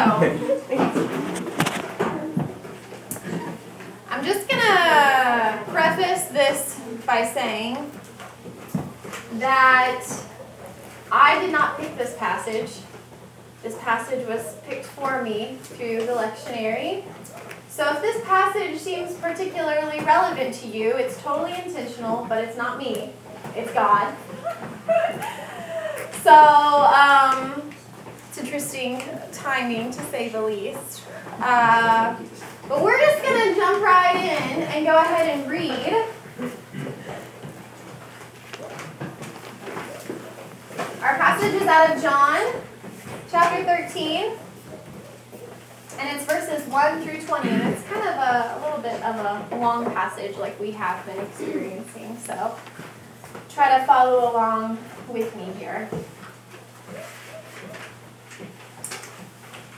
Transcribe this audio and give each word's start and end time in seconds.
I'm 4.08 4.24
just 4.24 4.48
gonna 4.48 5.62
preface 5.68 6.24
this 6.28 6.80
by 7.04 7.26
saying 7.26 7.90
that 9.34 10.06
I 11.12 11.38
did 11.40 11.52
not 11.52 11.78
pick 11.78 11.98
this 11.98 12.16
passage. 12.16 12.70
This 13.62 13.76
passage 13.80 14.26
was 14.26 14.56
picked 14.66 14.86
for 14.86 15.22
me 15.22 15.58
through 15.64 16.06
the 16.06 16.12
lectionary. 16.12 17.04
So 17.68 17.86
if 17.94 18.00
this 18.00 18.24
passage 18.24 18.78
seems 18.78 19.12
particularly 19.16 20.00
relevant 20.00 20.54
to 20.56 20.66
you, 20.66 20.96
it's 20.96 21.20
totally 21.20 21.52
intentional, 21.62 22.24
but 22.26 22.42
it's 22.42 22.56
not 22.56 22.78
me. 22.78 23.12
It's 23.54 23.70
God. 23.74 24.14
so, 26.22 26.32
um, 26.32 27.69
it's 28.30 28.38
interesting 28.38 29.02
timing 29.32 29.90
to 29.90 30.00
say 30.04 30.28
the 30.28 30.40
least. 30.40 31.02
Uh, 31.40 32.16
but 32.68 32.80
we're 32.80 33.00
just 33.00 33.24
going 33.24 33.48
to 33.48 33.56
jump 33.56 33.82
right 33.82 34.14
in 34.14 34.62
and 34.62 34.86
go 34.86 34.96
ahead 34.96 35.36
and 35.36 35.50
read. 35.50 36.06
Our 41.02 41.16
passage 41.16 41.60
is 41.60 41.66
out 41.66 41.96
of 41.96 42.00
John 42.00 42.62
chapter 43.28 43.64
13. 43.64 44.36
And 45.98 46.16
it's 46.16 46.24
verses 46.24 46.64
1 46.68 47.02
through 47.02 47.22
20. 47.22 47.48
And 47.48 47.74
it's 47.74 47.82
kind 47.88 48.08
of 48.08 48.14
a, 48.14 48.54
a 48.54 48.62
little 48.62 48.80
bit 48.80 49.02
of 49.02 49.52
a 49.52 49.56
long 49.56 49.86
passage 49.86 50.36
like 50.36 50.58
we 50.60 50.70
have 50.70 51.04
been 51.04 51.18
experiencing. 51.18 52.16
So 52.18 52.56
try 53.48 53.76
to 53.76 53.84
follow 53.86 54.30
along 54.30 54.78
with 55.08 55.34
me 55.34 55.46
here. 55.58 55.90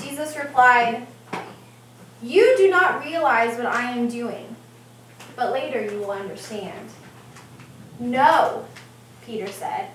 Jesus 0.00 0.36
replied, 0.36 1.06
You 2.22 2.56
do 2.56 2.70
not 2.70 3.04
realize 3.04 3.56
what 3.56 3.66
I 3.66 3.90
am 3.92 4.08
doing, 4.08 4.56
but 5.36 5.52
later 5.52 5.84
you 5.84 5.98
will 5.98 6.10
understand. 6.10 6.90
No, 7.98 8.66
Peter 9.24 9.46
said. 9.46 9.90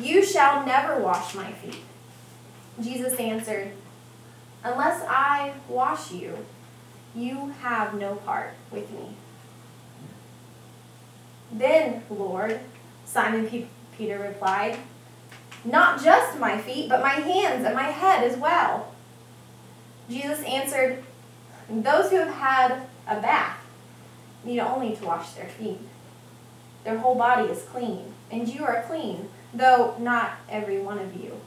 You 0.00 0.24
shall 0.24 0.66
never 0.66 0.98
wash 0.98 1.34
my 1.34 1.52
feet. 1.52 1.82
Jesus 2.82 3.14
answered, 3.18 3.72
Unless 4.64 5.04
I 5.08 5.52
wash 5.68 6.10
you, 6.10 6.38
you 7.14 7.54
have 7.60 7.94
no 7.94 8.16
part 8.16 8.54
with 8.70 8.90
me. 8.90 9.14
Then, 11.52 12.02
Lord, 12.10 12.60
Simon 13.04 13.68
Peter 13.96 14.18
replied, 14.18 14.78
Not 15.64 16.02
just 16.02 16.38
my 16.40 16.58
feet, 16.58 16.88
but 16.88 17.02
my 17.02 17.14
hands 17.14 17.64
and 17.64 17.74
my 17.74 17.84
head 17.84 18.24
as 18.24 18.36
well. 18.36 18.93
Jesus 20.08 20.44
answered, 20.44 21.02
Those 21.68 22.10
who 22.10 22.16
have 22.16 22.34
had 22.34 22.86
a 23.06 23.20
bath 23.20 23.58
need 24.44 24.60
only 24.60 24.94
to 24.96 25.04
wash 25.04 25.32
their 25.32 25.48
feet. 25.48 25.80
Their 26.84 26.98
whole 26.98 27.14
body 27.14 27.48
is 27.48 27.62
clean, 27.62 28.12
and 28.30 28.48
you 28.48 28.64
are 28.64 28.84
clean 28.86 29.28
though 29.54 29.94
not 29.98 30.32
every 30.48 30.78
one 30.78 30.98
of 30.98 31.14
you. 31.14 31.40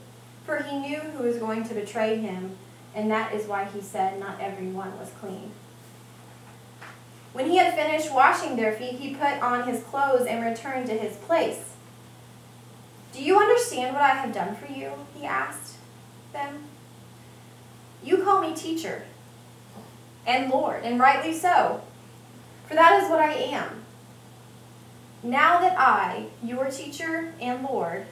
For 0.44 0.62
he 0.62 0.78
knew 0.78 0.98
who 0.98 1.24
was 1.24 1.36
going 1.36 1.64
to 1.68 1.74
betray 1.74 2.18
him, 2.18 2.56
and 2.94 3.10
that 3.10 3.34
is 3.34 3.46
why 3.46 3.66
he 3.66 3.82
said, 3.82 4.18
Not 4.18 4.40
every 4.40 4.68
one 4.68 4.98
was 4.98 5.10
clean. 5.20 5.52
When 7.34 7.50
he 7.50 7.58
had 7.58 7.74
finished 7.74 8.12
washing 8.12 8.56
their 8.56 8.72
feet, 8.72 8.98
he 8.98 9.14
put 9.14 9.40
on 9.42 9.68
his 9.68 9.82
clothes 9.84 10.26
and 10.26 10.44
returned 10.44 10.86
to 10.86 10.94
his 10.94 11.16
place. 11.16 11.74
Do 13.12 13.22
you 13.22 13.38
understand 13.38 13.94
what 13.94 14.02
I 14.02 14.14
have 14.14 14.32
done 14.32 14.56
for 14.56 14.72
you? 14.72 14.92
He 15.14 15.26
asked 15.26 15.76
them. 16.32 16.64
You 18.02 18.22
call 18.22 18.40
me 18.40 18.54
teacher 18.54 19.02
and 20.26 20.50
Lord, 20.50 20.84
and 20.84 21.00
rightly 21.00 21.32
so, 21.32 21.82
for 22.66 22.74
that 22.74 23.02
is 23.02 23.10
what 23.10 23.20
I 23.20 23.32
am. 23.32 23.84
Now 25.22 25.58
that 25.60 25.78
I, 25.78 26.26
your 26.42 26.66
teacher 26.66 27.34
and 27.40 27.64
Lord, 27.64 28.06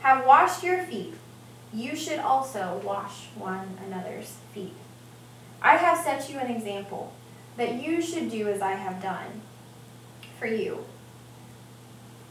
have 0.00 0.24
washed 0.24 0.62
your 0.62 0.82
feet, 0.84 1.14
you 1.74 1.96
should 1.96 2.20
also 2.20 2.80
wash 2.84 3.26
one 3.34 3.76
another's 3.84 4.36
feet. 4.54 4.74
I 5.60 5.76
have 5.76 5.98
set 5.98 6.30
you 6.30 6.38
an 6.38 6.50
example 6.50 7.12
that 7.56 7.82
you 7.82 8.00
should 8.00 8.30
do 8.30 8.48
as 8.48 8.62
I 8.62 8.72
have 8.72 9.02
done 9.02 9.42
for 10.38 10.46
you. 10.46 10.84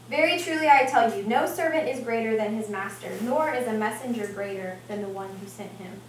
Very 0.08 0.38
truly 0.38 0.68
I 0.68 0.86
tell 0.86 1.14
you, 1.14 1.22
no 1.22 1.46
servant 1.46 1.86
is 1.86 2.02
greater 2.02 2.34
than 2.36 2.54
his 2.54 2.70
master, 2.70 3.12
nor 3.20 3.52
is 3.54 3.68
a 3.68 3.74
messenger 3.74 4.26
greater 4.26 4.78
than 4.88 5.02
the 5.02 5.08
one 5.08 5.28
who 5.40 5.46
sent 5.46 5.72
him. 5.72 6.00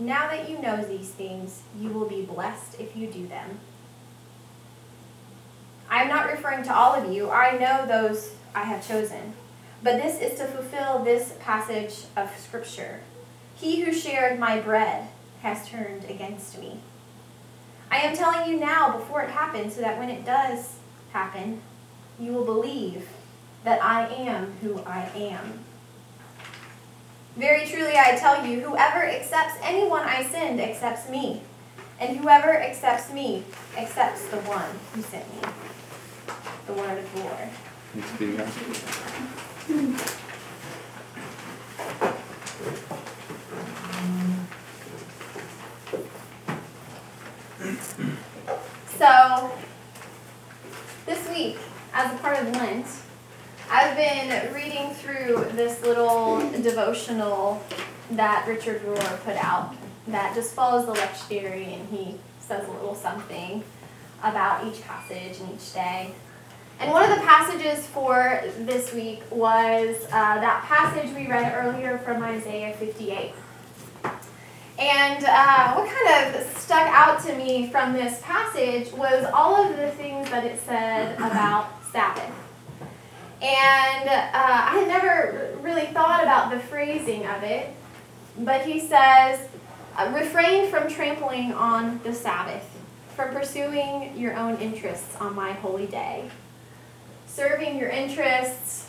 Now 0.00 0.28
that 0.28 0.48
you 0.48 0.58
know 0.58 0.82
these 0.82 1.10
things, 1.10 1.60
you 1.78 1.90
will 1.90 2.08
be 2.08 2.22
blessed 2.22 2.80
if 2.80 2.96
you 2.96 3.06
do 3.06 3.26
them. 3.26 3.60
I 5.90 6.00
am 6.02 6.08
not 6.08 6.26
referring 6.26 6.62
to 6.64 6.74
all 6.74 6.94
of 6.94 7.12
you. 7.12 7.30
I 7.30 7.58
know 7.58 7.86
those 7.86 8.34
I 8.54 8.62
have 8.62 8.86
chosen. 8.86 9.34
But 9.82 10.02
this 10.02 10.18
is 10.18 10.38
to 10.38 10.46
fulfill 10.46 11.04
this 11.04 11.34
passage 11.40 12.06
of 12.16 12.34
Scripture. 12.38 13.00
He 13.54 13.82
who 13.82 13.92
shared 13.92 14.40
my 14.40 14.58
bread 14.58 15.08
has 15.42 15.68
turned 15.68 16.04
against 16.04 16.58
me. 16.58 16.80
I 17.90 17.98
am 17.98 18.16
telling 18.16 18.50
you 18.50 18.58
now 18.58 18.96
before 18.96 19.20
it 19.20 19.30
happens, 19.30 19.74
so 19.74 19.82
that 19.82 19.98
when 19.98 20.08
it 20.08 20.24
does 20.24 20.76
happen, 21.12 21.60
you 22.18 22.32
will 22.32 22.44
believe 22.46 23.06
that 23.64 23.84
I 23.84 24.06
am 24.06 24.54
who 24.62 24.80
I 24.80 25.10
am. 25.14 25.58
Very 27.40 27.66
truly 27.66 27.96
I 27.96 28.16
tell 28.16 28.46
you, 28.46 28.60
whoever 28.60 29.02
accepts 29.02 29.54
anyone 29.62 30.02
I 30.02 30.24
send 30.24 30.60
accepts 30.60 31.08
me, 31.08 31.40
and 31.98 32.18
whoever 32.18 32.54
accepts 32.54 33.10
me 33.14 33.44
accepts 33.78 34.26
the 34.28 34.36
one 34.42 34.70
who 34.92 35.00
sent 35.00 35.26
me. 35.34 35.40
The 36.66 36.74
word 36.74 36.98
of 36.98 37.14
the 37.14 37.20
Lord. 37.20 37.48
Thanks 37.94 38.12
be 38.18 38.36
God. 38.36 38.46
So, 48.98 49.50
this 51.06 51.26
week, 51.30 51.56
as 51.94 52.12
a 52.12 52.18
part 52.18 52.36
of 52.38 52.54
Lent, 52.54 52.86
I've 53.72 53.96
been 53.96 54.52
reading 54.52 54.90
through 54.94 55.46
this 55.54 55.80
little 55.82 56.40
devotional 56.80 57.62
that 58.12 58.46
Richard 58.48 58.82
Rohr 58.82 59.20
put 59.22 59.36
out 59.36 59.74
that 60.08 60.34
just 60.34 60.54
follows 60.54 60.86
the 60.86 60.92
lectionary 60.92 61.74
and 61.74 61.88
he 61.90 62.16
says 62.40 62.66
a 62.66 62.72
little 62.72 62.94
something 62.94 63.62
about 64.22 64.66
each 64.66 64.82
passage 64.82 65.40
and 65.40 65.54
each 65.54 65.72
day. 65.74 66.12
And 66.80 66.90
one 66.90 67.02
of 67.08 67.10
the 67.10 67.22
passages 67.24 67.86
for 67.86 68.42
this 68.60 68.94
week 68.94 69.22
was 69.30 70.04
uh, 70.06 70.40
that 70.40 70.64
passage 70.64 71.14
we 71.14 71.26
read 71.28 71.52
earlier 71.54 71.98
from 71.98 72.22
Isaiah 72.22 72.74
58. 72.74 73.32
And 74.78 75.24
uh, 75.24 75.74
what 75.74 75.90
kind 75.90 76.34
of 76.34 76.46
stuck 76.56 76.88
out 76.88 77.22
to 77.26 77.36
me 77.36 77.68
from 77.70 77.92
this 77.92 78.20
passage 78.22 78.90
was 78.94 79.26
all 79.34 79.62
of 79.62 79.76
the 79.76 79.90
things 79.90 80.30
that 80.30 80.46
it 80.46 80.58
said 80.60 81.16
about 81.16 81.68
Sabbath. 81.92 82.39
And 83.42 84.08
uh, 84.08 84.30
I 84.34 84.78
had 84.78 84.88
never 84.88 85.56
really 85.62 85.86
thought 85.86 86.22
about 86.22 86.50
the 86.50 86.60
phrasing 86.60 87.26
of 87.26 87.42
it. 87.42 87.74
but 88.38 88.62
he 88.66 88.80
says, 88.80 89.48
uh, 89.96 90.12
refrain 90.14 90.70
from 90.70 90.88
trampling 90.88 91.52
on 91.52 92.00
the 92.04 92.12
Sabbath, 92.12 92.66
from 93.16 93.34
pursuing 93.34 94.16
your 94.16 94.36
own 94.36 94.56
interests 94.58 95.16
on 95.16 95.34
my 95.34 95.52
holy 95.52 95.86
day. 95.86 96.30
Serving 97.26 97.78
your 97.78 97.88
interests, 97.88 98.88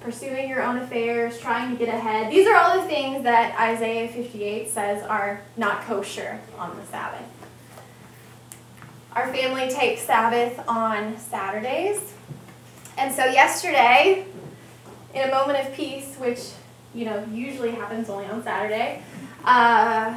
pursuing 0.00 0.48
your 0.48 0.62
own 0.62 0.78
affairs, 0.78 1.38
trying 1.38 1.70
to 1.70 1.76
get 1.76 1.94
ahead. 1.94 2.30
These 2.30 2.46
are 2.46 2.54
all 2.56 2.80
the 2.80 2.86
things 2.86 3.22
that 3.24 3.58
Isaiah 3.58 4.08
58 4.08 4.68
says 4.68 5.02
are 5.04 5.42
not 5.56 5.82
kosher 5.82 6.40
on 6.58 6.76
the 6.76 6.84
Sabbath. 6.86 7.26
Our 9.14 9.32
family 9.32 9.70
takes 9.70 10.02
Sabbath 10.02 10.60
on 10.68 11.18
Saturdays. 11.18 12.12
And 12.96 13.14
so 13.14 13.24
yesterday, 13.24 14.26
in 15.14 15.28
a 15.28 15.30
moment 15.30 15.58
of 15.66 15.74
peace, 15.74 16.16
which 16.16 16.40
you 16.94 17.04
know 17.04 17.24
usually 17.32 17.72
happens 17.72 18.08
only 18.08 18.26
on 18.26 18.42
Saturday, 18.42 19.02
uh, 19.44 20.14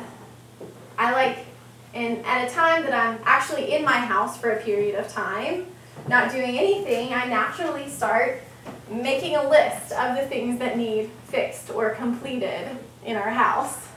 I 0.97 1.11
like, 1.11 1.45
and 1.93 2.25
at 2.25 2.47
a 2.47 2.53
time 2.53 2.83
that 2.83 2.93
I'm 2.93 3.19
actually 3.25 3.73
in 3.73 3.83
my 3.83 3.97
house 3.97 4.37
for 4.37 4.51
a 4.51 4.61
period 4.61 4.95
of 4.95 5.07
time, 5.09 5.67
not 6.07 6.31
doing 6.31 6.57
anything, 6.57 7.13
I 7.13 7.25
naturally 7.25 7.89
start 7.89 8.41
making 8.89 9.35
a 9.35 9.49
list 9.49 9.91
of 9.91 10.15
the 10.15 10.25
things 10.27 10.59
that 10.59 10.77
need 10.77 11.09
fixed 11.25 11.69
or 11.69 11.91
completed 11.91 12.77
in 13.05 13.15
our 13.15 13.29
house. 13.29 13.87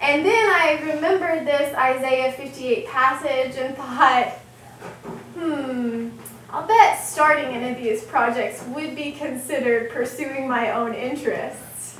And 0.00 0.24
then 0.24 0.50
I 0.50 0.80
remembered 0.94 1.46
this 1.46 1.74
Isaiah 1.74 2.32
58 2.32 2.86
passage 2.88 3.56
and 3.56 3.76
thought, 3.76 4.28
hmm, 5.34 6.10
I'll 6.50 6.66
bet 6.66 7.04
starting 7.04 7.46
any 7.46 7.72
of 7.72 7.76
these 7.78 8.04
projects 8.04 8.62
would 8.68 8.94
be 8.94 9.12
considered 9.12 9.90
pursuing 9.90 10.48
my 10.48 10.70
own 10.72 10.94
interests. 10.94 11.98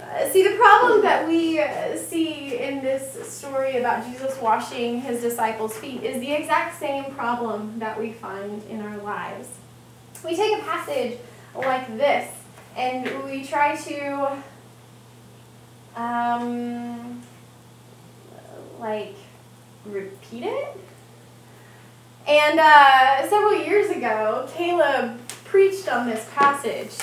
Uh, 0.00 0.28
see, 0.30 0.46
the 0.46 0.56
problem 0.56 1.02
that 1.02 1.26
we 1.26 1.58
uh, 1.60 1.96
see 1.96 2.58
in 2.58 2.82
this 2.82 3.32
story 3.32 3.78
about 3.78 4.04
Jesus 4.06 4.38
washing 4.40 5.00
his 5.00 5.22
disciples' 5.22 5.76
feet 5.76 6.02
is 6.02 6.20
the 6.20 6.32
exact 6.32 6.78
same 6.78 7.06
problem 7.14 7.78
that 7.78 7.98
we 7.98 8.12
find 8.12 8.62
in 8.64 8.80
our 8.80 8.98
lives. 8.98 9.48
We 10.24 10.36
take 10.36 10.60
a 10.60 10.62
passage 10.62 11.18
like 11.56 11.96
this 11.96 12.30
and 12.76 13.24
we 13.24 13.44
try 13.44 13.76
to 13.76 14.42
um, 15.96 17.22
like 18.78 19.16
repeat 19.84 20.44
it. 20.44 20.78
And 22.26 22.60
uh, 22.60 23.28
several 23.28 23.54
years 23.54 23.90
ago, 23.90 24.48
Caleb 24.54 25.18
preached 25.44 25.88
on 25.88 26.08
this 26.08 26.28
passage, 26.34 26.96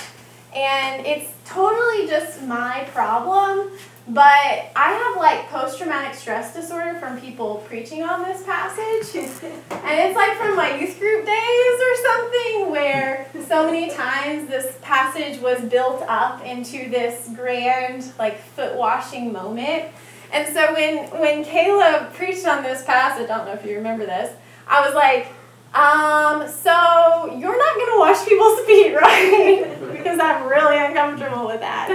and 0.55 1.05
it's 1.05 1.31
totally 1.45 2.07
just 2.07 2.41
my 2.43 2.87
problem. 2.93 3.71
But 4.07 4.71
I 4.75 4.93
have 4.93 5.17
like 5.17 5.49
post 5.49 5.77
traumatic 5.77 6.15
stress 6.15 6.55
disorder 6.55 6.97
from 6.99 7.21
people 7.21 7.63
preaching 7.67 8.01
on 8.01 8.23
this 8.23 8.43
passage. 8.43 9.15
and 9.71 9.99
it's 9.99 10.15
like 10.15 10.35
from 10.37 10.55
my 10.55 10.79
youth 10.79 10.97
group 10.97 11.25
days 11.27 11.79
or 11.79 11.95
something 12.07 12.71
where 12.71 13.29
so 13.47 13.69
many 13.69 13.91
times 13.91 14.49
this 14.49 14.79
passage 14.81 15.39
was 15.41 15.61
built 15.61 16.01
up 16.07 16.43
into 16.43 16.89
this 16.89 17.29
grand 17.35 18.11
like 18.17 18.39
foot 18.39 18.75
washing 18.75 19.31
moment. 19.31 19.85
And 20.31 20.55
so 20.55 20.73
when 20.73 21.05
when 21.19 21.43
Caleb 21.43 22.13
preached 22.13 22.47
on 22.47 22.63
this 22.63 22.83
passage, 22.83 23.29
I 23.29 23.37
don't 23.37 23.45
know 23.45 23.53
if 23.53 23.65
you 23.65 23.75
remember 23.75 24.07
this, 24.07 24.35
I 24.69 24.85
was 24.85 24.93
like, 24.93 25.27
um, 25.73 26.47
so 26.47 27.35
you're 27.37 27.57
not 27.57 27.75
gonna 27.77 27.99
wash 27.99 28.25
people's 28.25 28.59
feet, 28.65 28.93
right? 28.95 29.77
because 29.91 30.19
I'm 30.19 30.47
really 30.47 30.77
uncomfortable 30.77 31.47
with 31.47 31.59
that. 31.61 31.89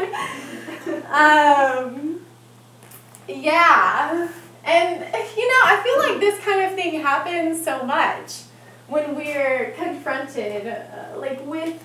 Um, 1.11 2.21
yeah. 3.29 4.29
And, 4.65 5.01
you 5.37 5.49
know, 5.49 5.61
I 5.65 5.81
feel 5.83 5.99
like 5.99 6.21
this 6.21 6.43
kind 6.45 6.63
of 6.63 6.75
thing 6.75 7.01
happens 7.01 7.63
so 7.65 7.85
much 7.85 8.43
when 8.89 9.15
we're 9.15 9.73
confronted, 9.77 10.67
uh, 10.67 11.19
like, 11.19 11.45
with 11.47 11.83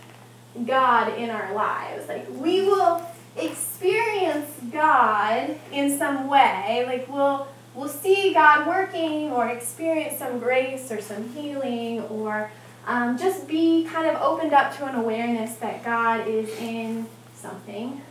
God 0.66 1.18
in 1.18 1.30
our 1.30 1.54
lives. 1.54 2.08
Like, 2.08 2.28
we 2.30 2.62
will 2.62 3.06
experience 3.36 4.50
God 4.72 5.58
in 5.72 5.98
some 5.98 6.28
way. 6.28 6.84
Like, 6.86 7.08
we'll, 7.10 7.48
we'll 7.80 7.88
see 7.88 8.34
God 8.34 8.68
working 8.68 9.32
or 9.32 9.48
experience 9.48 10.20
some 10.20 10.38
grace 10.38 10.92
or 10.92 11.00
some 11.00 11.30
healing 11.30 12.02
or 12.04 12.52
um, 12.86 13.18
just 13.18 13.48
be 13.48 13.86
kind 13.86 14.06
of 14.06 14.22
opened 14.22 14.54
up 14.54 14.76
to 14.78 14.86
an 14.86 14.96
awareness 14.96 15.56
that 15.58 15.84
God 15.86 16.28
is 16.28 16.50
in 16.60 17.08
something. 17.34 18.02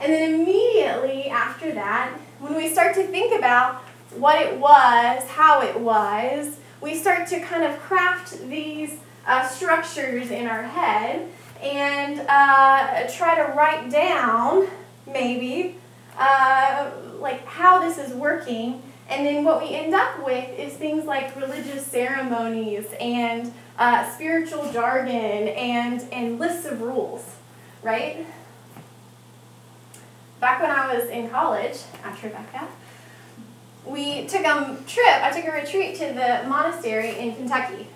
And 0.00 0.12
then 0.12 0.34
immediately 0.40 1.28
after 1.28 1.72
that, 1.74 2.16
when 2.38 2.54
we 2.54 2.68
start 2.68 2.94
to 2.94 3.04
think 3.04 3.36
about 3.36 3.82
what 4.16 4.40
it 4.40 4.58
was, 4.58 5.28
how 5.30 5.62
it 5.62 5.80
was, 5.80 6.58
we 6.80 6.94
start 6.94 7.26
to 7.28 7.40
kind 7.40 7.64
of 7.64 7.80
craft 7.80 8.48
these 8.48 8.98
uh, 9.26 9.48
structures 9.48 10.30
in 10.30 10.46
our 10.46 10.62
head 10.62 11.28
and 11.60 12.20
uh, 12.28 13.08
try 13.10 13.34
to 13.34 13.52
write 13.56 13.90
down, 13.90 14.68
maybe, 15.06 15.76
uh, 16.18 16.90
like 17.24 17.44
how 17.44 17.80
this 17.80 17.98
is 17.98 18.14
working. 18.14 18.80
And 19.08 19.26
then 19.26 19.44
what 19.44 19.60
we 19.60 19.74
end 19.74 19.94
up 19.94 20.24
with 20.24 20.56
is 20.56 20.74
things 20.74 21.04
like 21.04 21.34
religious 21.34 21.84
ceremonies 21.84 22.86
and 23.00 23.52
uh, 23.76 24.08
spiritual 24.12 24.72
jargon 24.72 25.48
and, 25.48 26.00
and 26.12 26.38
lists 26.38 26.64
of 26.64 26.80
rules, 26.80 27.24
right? 27.82 28.24
back 30.44 30.60
when 30.60 30.70
I 30.70 30.94
was 30.94 31.08
in 31.08 31.30
college 31.30 31.78
at 32.04 32.18
Trevecca, 32.18 32.68
we 33.86 34.26
took 34.26 34.44
a 34.44 34.76
trip, 34.86 35.06
I 35.06 35.30
took 35.30 35.46
a 35.46 35.52
retreat 35.52 35.96
to 35.96 36.12
the 36.12 36.46
monastery 36.46 37.18
in 37.18 37.34
Kentucky. 37.34 37.86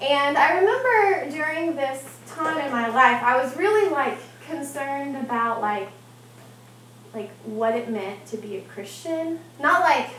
And 0.00 0.38
I 0.38 0.60
remember 0.60 1.36
during 1.36 1.74
this 1.74 2.20
time 2.28 2.64
in 2.64 2.70
my 2.70 2.86
life, 2.86 3.20
I 3.24 3.42
was 3.42 3.56
really 3.56 3.90
like 3.90 4.16
concerned 4.46 5.16
about 5.16 5.60
like 5.60 5.88
like 7.14 7.30
what 7.44 7.74
it 7.74 7.88
meant 7.88 8.26
to 8.26 8.36
be 8.36 8.56
a 8.56 8.62
Christian. 8.62 9.40
Not 9.60 9.80
like 9.80 10.10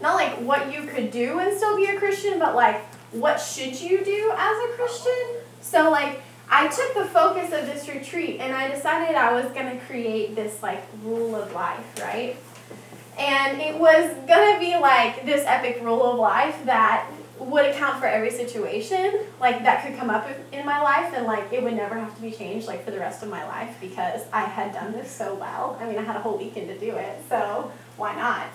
not 0.00 0.14
like 0.14 0.34
what 0.40 0.72
you 0.72 0.86
could 0.86 1.10
do 1.10 1.38
and 1.38 1.56
still 1.56 1.76
be 1.76 1.86
a 1.86 1.98
Christian, 1.98 2.38
but 2.38 2.54
like 2.54 2.82
what 3.12 3.40
should 3.40 3.80
you 3.80 4.04
do 4.04 4.32
as 4.36 4.70
a 4.70 4.76
Christian? 4.76 5.40
So 5.60 5.90
like 5.90 6.20
I 6.48 6.68
took 6.68 6.94
the 6.94 7.06
focus 7.06 7.52
of 7.52 7.66
this 7.66 7.88
retreat 7.88 8.40
and 8.40 8.54
I 8.54 8.68
decided 8.68 9.16
I 9.16 9.32
was 9.32 9.50
going 9.52 9.78
to 9.78 9.84
create 9.86 10.36
this 10.36 10.62
like 10.62 10.84
rule 11.02 11.34
of 11.34 11.52
life, 11.52 11.84
right? 12.00 12.36
And 13.18 13.60
it 13.60 13.78
was 13.78 14.14
going 14.26 14.54
to 14.54 14.60
be 14.60 14.76
like 14.78 15.24
this 15.24 15.44
epic 15.46 15.80
rule 15.82 16.04
of 16.04 16.18
life 16.18 16.64
that 16.66 17.10
would 17.38 17.66
account 17.66 18.00
for 18.00 18.06
every 18.06 18.30
situation 18.30 19.20
like 19.40 19.62
that 19.62 19.84
could 19.84 19.96
come 19.98 20.10
up 20.10 20.28
in 20.52 20.64
my 20.64 20.80
life 20.80 21.12
and 21.14 21.26
like 21.26 21.52
it 21.52 21.62
would 21.62 21.74
never 21.74 21.94
have 21.94 22.14
to 22.14 22.22
be 22.22 22.30
changed 22.30 22.66
like 22.66 22.84
for 22.84 22.90
the 22.90 22.98
rest 22.98 23.22
of 23.22 23.28
my 23.28 23.44
life 23.46 23.76
because 23.80 24.22
I 24.32 24.42
had 24.42 24.72
done 24.72 24.92
this 24.92 25.10
so 25.10 25.34
well. 25.34 25.78
I 25.80 25.86
mean, 25.86 25.98
I 25.98 26.02
had 26.02 26.16
a 26.16 26.20
whole 26.20 26.38
weekend 26.38 26.68
to 26.68 26.78
do 26.78 26.96
it, 26.96 27.22
so 27.28 27.70
why 27.96 28.14
not? 28.14 28.46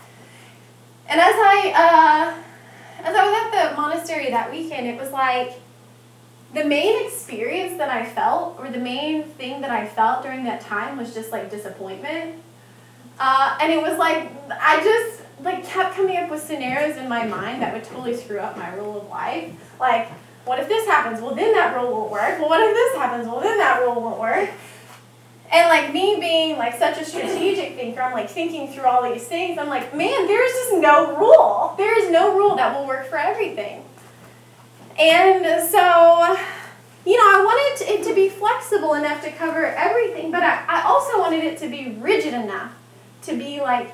And 1.07 1.19
as 1.19 1.33
I 1.35 1.73
uh, 1.75 3.03
as 3.03 3.15
I 3.15 3.25
was 3.25 3.53
at 3.53 3.69
the 3.69 3.75
monastery 3.75 4.29
that 4.29 4.51
weekend, 4.51 4.87
it 4.87 4.99
was 4.99 5.11
like 5.11 5.59
the 6.53 6.65
main 6.65 7.05
experience 7.05 7.77
that 7.77 7.89
I 7.89 8.05
felt, 8.05 8.59
or 8.59 8.69
the 8.69 8.79
main 8.79 9.23
thing 9.23 9.61
that 9.61 9.71
I 9.71 9.87
felt 9.87 10.23
during 10.23 10.43
that 10.45 10.61
time, 10.61 10.97
was 10.97 11.13
just 11.13 11.31
like 11.31 11.49
disappointment. 11.49 12.35
Uh, 13.19 13.57
and 13.61 13.71
it 13.71 13.81
was 13.81 13.97
like 13.97 14.31
I 14.49 14.83
just 14.83 15.20
like 15.43 15.65
kept 15.65 15.95
coming 15.95 16.17
up 16.17 16.29
with 16.29 16.41
scenarios 16.41 16.97
in 16.97 17.09
my 17.09 17.25
mind 17.25 17.61
that 17.61 17.73
would 17.73 17.83
totally 17.83 18.15
screw 18.15 18.39
up 18.39 18.57
my 18.57 18.73
rule 18.75 19.01
of 19.01 19.09
life. 19.09 19.53
Like, 19.79 20.09
what 20.45 20.59
if 20.59 20.67
this 20.67 20.87
happens? 20.87 21.21
Well, 21.21 21.35
then 21.35 21.53
that 21.53 21.75
rule 21.75 21.91
won't 21.91 22.11
work. 22.11 22.39
Well, 22.39 22.49
what 22.49 22.61
if 22.61 22.73
this 22.73 22.95
happens? 22.95 23.27
Well, 23.27 23.41
then 23.41 23.57
that 23.57 23.81
rule 23.81 24.01
won't 24.01 24.19
work. 24.19 24.49
And 25.51 25.67
like 25.67 25.93
me 25.93 26.17
being 26.19 26.57
like 26.57 26.77
such 26.77 26.97
a 26.99 27.05
strategic 27.05 27.75
thinker, 27.75 28.01
I'm 28.01 28.13
like 28.13 28.29
thinking 28.29 28.71
through 28.71 28.85
all 28.85 29.11
these 29.11 29.27
things. 29.27 29.57
I'm 29.57 29.67
like, 29.67 29.95
man, 29.95 30.27
there's 30.27 30.51
just 30.51 30.73
no 30.75 31.17
rule. 31.17 31.75
There 31.77 31.99
is 32.01 32.09
no 32.09 32.37
rule 32.37 32.55
that 32.55 32.77
will 32.77 32.87
work 32.87 33.07
for 33.07 33.17
everything. 33.17 33.83
And 34.97 35.43
so, 35.69 36.37
you 37.05 37.17
know, 37.17 37.23
I 37.23 37.43
wanted 37.43 37.89
it 37.89 38.03
to 38.07 38.15
be 38.15 38.29
flexible 38.29 38.93
enough 38.93 39.23
to 39.23 39.31
cover 39.31 39.65
everything, 39.65 40.31
but 40.31 40.43
I, 40.43 40.63
I 40.67 40.81
also 40.83 41.19
wanted 41.19 41.43
it 41.43 41.57
to 41.59 41.69
be 41.69 41.97
rigid 41.99 42.33
enough 42.33 42.73
to 43.23 43.35
be 43.35 43.59
like 43.59 43.93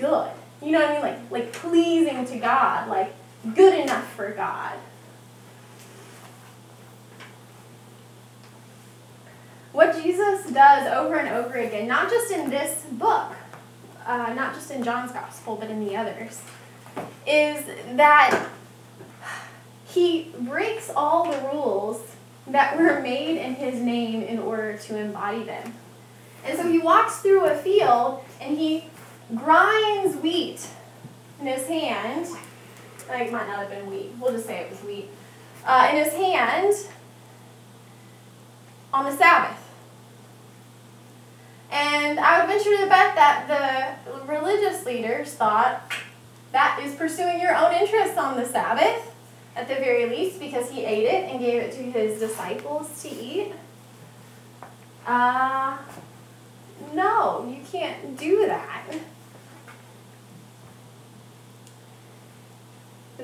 good. 0.00 0.30
You 0.62 0.72
know 0.72 0.80
what 0.80 0.90
I 0.90 0.92
mean? 0.94 1.02
Like, 1.02 1.30
like 1.30 1.52
pleasing 1.52 2.24
to 2.24 2.38
God, 2.38 2.88
like 2.88 3.14
good 3.54 3.78
enough 3.78 4.12
for 4.12 4.30
God. 4.32 4.74
What 9.72 10.02
Jesus 10.02 10.50
does 10.50 10.92
over 10.92 11.16
and 11.16 11.28
over 11.28 11.54
again, 11.54 11.86
not 11.86 12.10
just 12.10 12.32
in 12.32 12.50
this 12.50 12.84
book, 12.90 13.32
uh, 14.04 14.34
not 14.34 14.54
just 14.54 14.70
in 14.70 14.82
John's 14.82 15.12
gospel, 15.12 15.56
but 15.56 15.70
in 15.70 15.86
the 15.86 15.96
others, 15.96 16.42
is 17.26 17.64
that 17.96 18.48
he 19.86 20.32
breaks 20.40 20.90
all 20.94 21.30
the 21.30 21.38
rules 21.48 22.02
that 22.48 22.76
were 22.76 23.00
made 23.00 23.36
in 23.36 23.54
his 23.54 23.80
name 23.80 24.22
in 24.22 24.38
order 24.38 24.76
to 24.76 24.98
embody 24.98 25.44
them. 25.44 25.74
And 26.44 26.58
so 26.58 26.68
he 26.68 26.78
walks 26.78 27.20
through 27.20 27.44
a 27.44 27.54
field 27.54 28.24
and 28.40 28.58
he 28.58 28.84
grinds 29.34 30.16
wheat 30.16 30.66
in 31.40 31.46
his 31.46 31.66
hand. 31.66 32.26
Like, 33.08 33.28
it 33.28 33.32
might 33.32 33.48
not 33.48 33.58
have 33.58 33.70
been 33.70 33.90
wheat. 33.90 34.12
We'll 34.20 34.32
just 34.32 34.46
say 34.46 34.60
it 34.60 34.70
was 34.70 34.80
wheat. 34.80 35.08
Uh, 35.64 35.88
in 35.90 36.04
his 36.04 36.12
hand 36.14 36.74
on 38.92 39.04
the 39.04 39.16
Sabbath. 39.16 39.56
And 41.70 42.18
I 42.18 42.40
would 42.40 42.48
venture 42.48 42.76
to 42.78 42.88
bet 42.88 43.14
that 43.14 43.98
the 44.06 44.26
religious 44.26 44.84
leaders 44.84 45.34
thought 45.34 45.92
that 46.52 46.80
is 46.82 46.94
pursuing 46.96 47.40
your 47.40 47.54
own 47.54 47.72
interests 47.72 48.18
on 48.18 48.36
the 48.36 48.44
Sabbath, 48.44 49.14
at 49.54 49.68
the 49.68 49.76
very 49.76 50.06
least, 50.06 50.40
because 50.40 50.70
he 50.70 50.84
ate 50.84 51.04
it 51.04 51.30
and 51.30 51.38
gave 51.38 51.62
it 51.62 51.72
to 51.72 51.82
his 51.82 52.18
disciples 52.18 53.02
to 53.02 53.08
eat. 53.08 53.52
Uh, 55.06 55.76
no, 56.92 57.46
you 57.48 57.62
can't 57.70 58.18
do 58.18 58.46
that. 58.46 58.82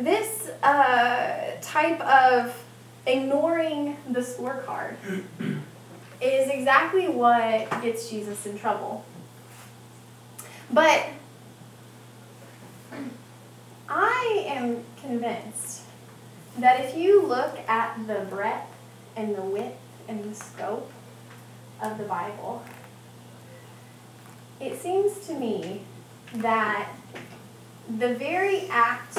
This 0.00 0.50
uh, 0.62 1.53
type 1.62 2.00
of 2.00 2.65
ignoring 3.07 3.97
the 4.11 4.21
scorecard 4.21 4.97
is 6.21 6.50
exactly 6.50 7.09
what 7.09 7.71
gets 7.83 8.11
Jesus 8.11 8.45
in 8.47 8.59
trouble. 8.59 9.05
But 10.71 11.07
I 13.88 14.45
am 14.49 14.85
convinced 15.00 15.83
that 16.59 16.85
if 16.85 16.97
you 16.97 17.25
look 17.25 17.59
at 17.69 18.07
the 18.07 18.26
breadth 18.29 18.73
and 19.17 19.35
the 19.35 19.43
width 19.43 19.79
and 20.09 20.25
the 20.25 20.35
scope 20.35 20.91
of 21.81 21.97
the 21.97 22.05
Bible, 22.05 22.65
it 24.61 24.81
seems 24.81 25.26
to 25.26 25.35
me 25.35 25.83
that 26.35 26.88
the 27.88 28.15
very 28.15 28.69
act 28.69 29.17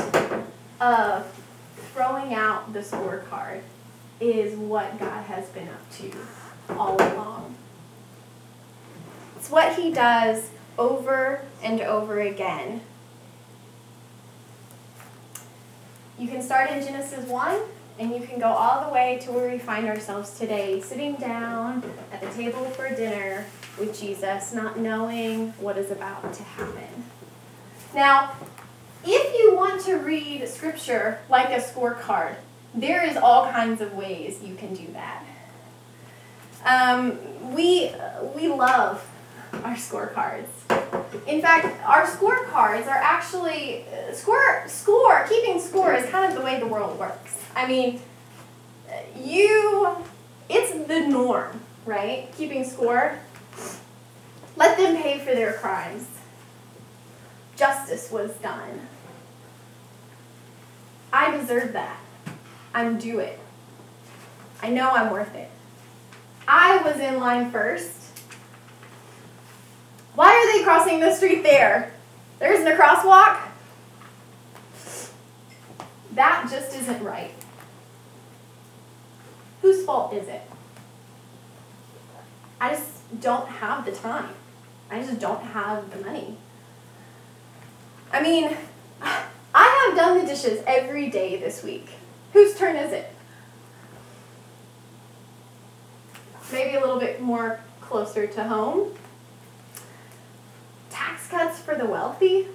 of 0.79 1.25
throwing 1.93 2.33
out 2.33 2.73
the 2.73 2.79
scorecard 2.79 3.61
is 4.19 4.57
what 4.57 4.99
God 4.99 5.23
has 5.23 5.47
been 5.49 5.67
up 5.67 5.89
to 5.97 6.11
all 6.69 6.95
along. 6.95 7.55
It's 9.35 9.49
what 9.49 9.75
he 9.75 9.91
does 9.91 10.49
over 10.77 11.41
and 11.63 11.81
over 11.81 12.19
again. 12.19 12.81
You 16.19 16.27
can 16.27 16.41
start 16.41 16.71
in 16.71 16.83
Genesis 16.83 17.25
1 17.27 17.61
and 17.99 18.11
you 18.11 18.21
can 18.21 18.39
go 18.39 18.47
all 18.47 18.85
the 18.85 18.93
way 18.93 19.19
to 19.23 19.31
where 19.31 19.51
we 19.51 19.57
find 19.57 19.87
ourselves 19.87 20.37
today, 20.37 20.81
sitting 20.81 21.15
down 21.15 21.83
at 22.11 22.21
the 22.21 22.29
table 22.29 22.65
for 22.65 22.89
dinner 22.89 23.45
with 23.79 23.99
Jesus, 23.99 24.53
not 24.53 24.77
knowing 24.77 25.51
what 25.53 25.77
is 25.77 25.91
about 25.91 26.33
to 26.33 26.43
happen. 26.43 27.05
Now, 27.95 28.33
want 29.77 29.85
to 29.85 29.97
read 29.97 30.47
scripture 30.47 31.19
like 31.29 31.49
a 31.49 31.61
scorecard, 31.61 32.35
there 32.73 33.05
is 33.05 33.15
all 33.15 33.45
kinds 33.51 33.79
of 33.79 33.93
ways 33.93 34.39
you 34.43 34.55
can 34.55 34.73
do 34.73 34.87
that. 34.93 35.23
Um, 36.65 37.53
we, 37.53 37.91
we 38.35 38.47
love 38.47 39.07
our 39.63 39.75
scorecards. 39.75 40.47
In 41.27 41.41
fact, 41.41 41.79
our 41.85 42.05
scorecards 42.07 42.87
are 42.87 42.97
actually 42.97 43.85
score 44.13 44.63
score 44.67 45.25
keeping 45.29 45.59
score 45.59 45.93
is 45.93 46.09
kind 46.09 46.31
of 46.31 46.37
the 46.37 46.43
way 46.43 46.59
the 46.59 46.67
world 46.67 46.99
works. 46.99 47.43
I 47.55 47.67
mean, 47.67 48.01
you 49.15 49.95
it's 50.49 50.71
the 50.87 51.07
norm, 51.07 51.61
right? 51.85 52.29
Keeping 52.35 52.63
score. 52.63 53.19
Let 54.55 54.77
them 54.77 55.01
pay 55.01 55.19
for 55.19 55.35
their 55.35 55.53
crimes. 55.53 56.07
Justice 57.55 58.11
was 58.11 58.31
done. 58.37 58.87
I 61.11 61.35
deserve 61.35 61.73
that. 61.73 61.99
I'm 62.73 62.97
due 62.97 63.19
it. 63.19 63.39
I 64.61 64.69
know 64.69 64.91
I'm 64.91 65.11
worth 65.11 65.35
it. 65.35 65.49
I 66.47 66.81
was 66.83 66.99
in 66.99 67.19
line 67.19 67.51
first. 67.51 67.93
Why 70.15 70.29
are 70.29 70.57
they 70.57 70.63
crossing 70.63 70.99
the 70.99 71.13
street 71.13 71.43
there? 71.43 71.93
There 72.39 72.51
isn't 72.53 72.67
a 72.67 72.75
crosswalk. 72.75 73.41
That 76.13 76.47
just 76.49 76.75
isn't 76.75 77.03
right. 77.03 77.33
Whose 79.61 79.85
fault 79.85 80.13
is 80.13 80.27
it? 80.27 80.41
I 82.59 82.69
just 82.69 83.21
don't 83.21 83.47
have 83.47 83.85
the 83.85 83.91
time. 83.91 84.33
I 84.89 85.01
just 85.01 85.19
don't 85.19 85.43
have 85.43 85.91
the 85.91 86.03
money. 86.03 86.37
I 88.11 88.21
mean, 88.21 88.55
done 89.97 90.19
the 90.19 90.27
dishes 90.27 90.63
every 90.67 91.09
day 91.09 91.37
this 91.37 91.63
week. 91.63 91.89
Whose 92.33 92.55
turn 92.55 92.75
is 92.75 92.93
it? 92.93 93.11
Maybe 96.51 96.75
a 96.75 96.79
little 96.79 96.99
bit 96.99 97.19
more 97.19 97.59
closer 97.81 98.27
to 98.27 98.43
home. 98.43 98.93
Tax 100.91 101.27
cuts 101.27 101.59
for 101.59 101.75
the 101.75 101.85
wealthy? 101.85 102.47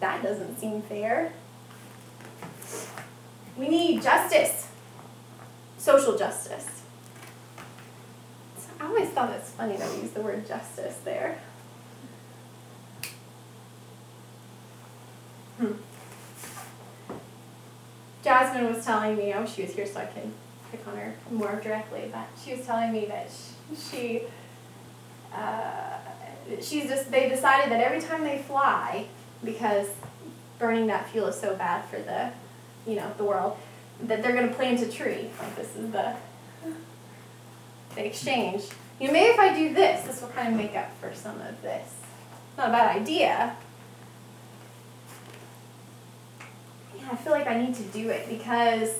That 0.00 0.22
doesn't 0.22 0.60
seem 0.60 0.82
fair. 0.82 1.32
We 3.56 3.68
need 3.68 4.02
justice, 4.02 4.68
social 5.78 6.18
justice. 6.18 6.82
I 8.78 8.86
always 8.86 9.08
thought 9.08 9.30
it's 9.30 9.50
funny 9.50 9.78
that 9.78 9.90
we 9.94 10.02
use 10.02 10.10
the 10.10 10.20
word 10.20 10.46
justice 10.46 10.98
there. 11.06 11.38
Jasmine 18.26 18.74
was 18.74 18.84
telling 18.84 19.16
me, 19.16 19.32
oh, 19.34 19.46
she 19.46 19.62
was 19.62 19.72
here 19.72 19.86
so 19.86 20.00
I 20.00 20.06
can 20.06 20.32
pick 20.72 20.84
on 20.88 20.96
her 20.96 21.14
more 21.30 21.60
directly, 21.62 22.10
but 22.12 22.26
she 22.44 22.56
was 22.56 22.66
telling 22.66 22.90
me 22.92 23.04
that 23.04 23.30
she, 23.88 24.22
uh, 25.32 25.98
she's 26.60 26.88
just, 26.88 27.12
they 27.12 27.28
decided 27.28 27.70
that 27.70 27.80
every 27.80 28.00
time 28.00 28.24
they 28.24 28.38
fly, 28.38 29.06
because 29.44 29.86
burning 30.58 30.88
that 30.88 31.08
fuel 31.10 31.28
is 31.28 31.40
so 31.40 31.54
bad 31.54 31.84
for 31.84 32.00
the, 32.00 32.30
you 32.84 32.96
know, 32.96 33.12
the 33.16 33.22
world, 33.22 33.56
that 34.02 34.24
they're 34.24 34.34
going 34.34 34.48
to 34.48 34.54
plant 34.56 34.82
a 34.82 34.90
tree. 34.90 35.30
Like 35.40 35.54
this 35.54 35.76
is 35.76 35.92
the, 35.92 36.16
the 37.94 38.04
exchange. 38.04 38.64
You 38.98 39.06
know, 39.06 39.12
maybe 39.12 39.34
if 39.34 39.38
I 39.38 39.56
do 39.56 39.72
this, 39.72 40.04
this 40.04 40.20
will 40.20 40.30
kind 40.30 40.48
of 40.48 40.54
make 40.54 40.74
up 40.74 40.90
for 40.98 41.14
some 41.14 41.40
of 41.42 41.62
this. 41.62 41.94
Not 42.58 42.70
a 42.70 42.72
bad 42.72 42.96
idea, 42.96 43.54
I 47.08 47.14
feel 47.14 47.32
like 47.32 47.46
I 47.46 47.56
need 47.60 47.74
to 47.76 47.82
do 47.84 48.10
it 48.10 48.28
because 48.28 48.90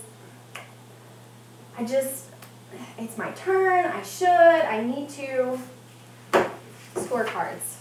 I 1.77 1.85
just, 1.85 2.27
it's 2.99 3.19
my 3.19 3.31
turn, 3.33 3.87
I 3.87 4.03
should, 4.03 4.29
I 4.29 4.83
need 4.83 5.09
to. 5.11 5.59
Scorecards. 6.95 7.77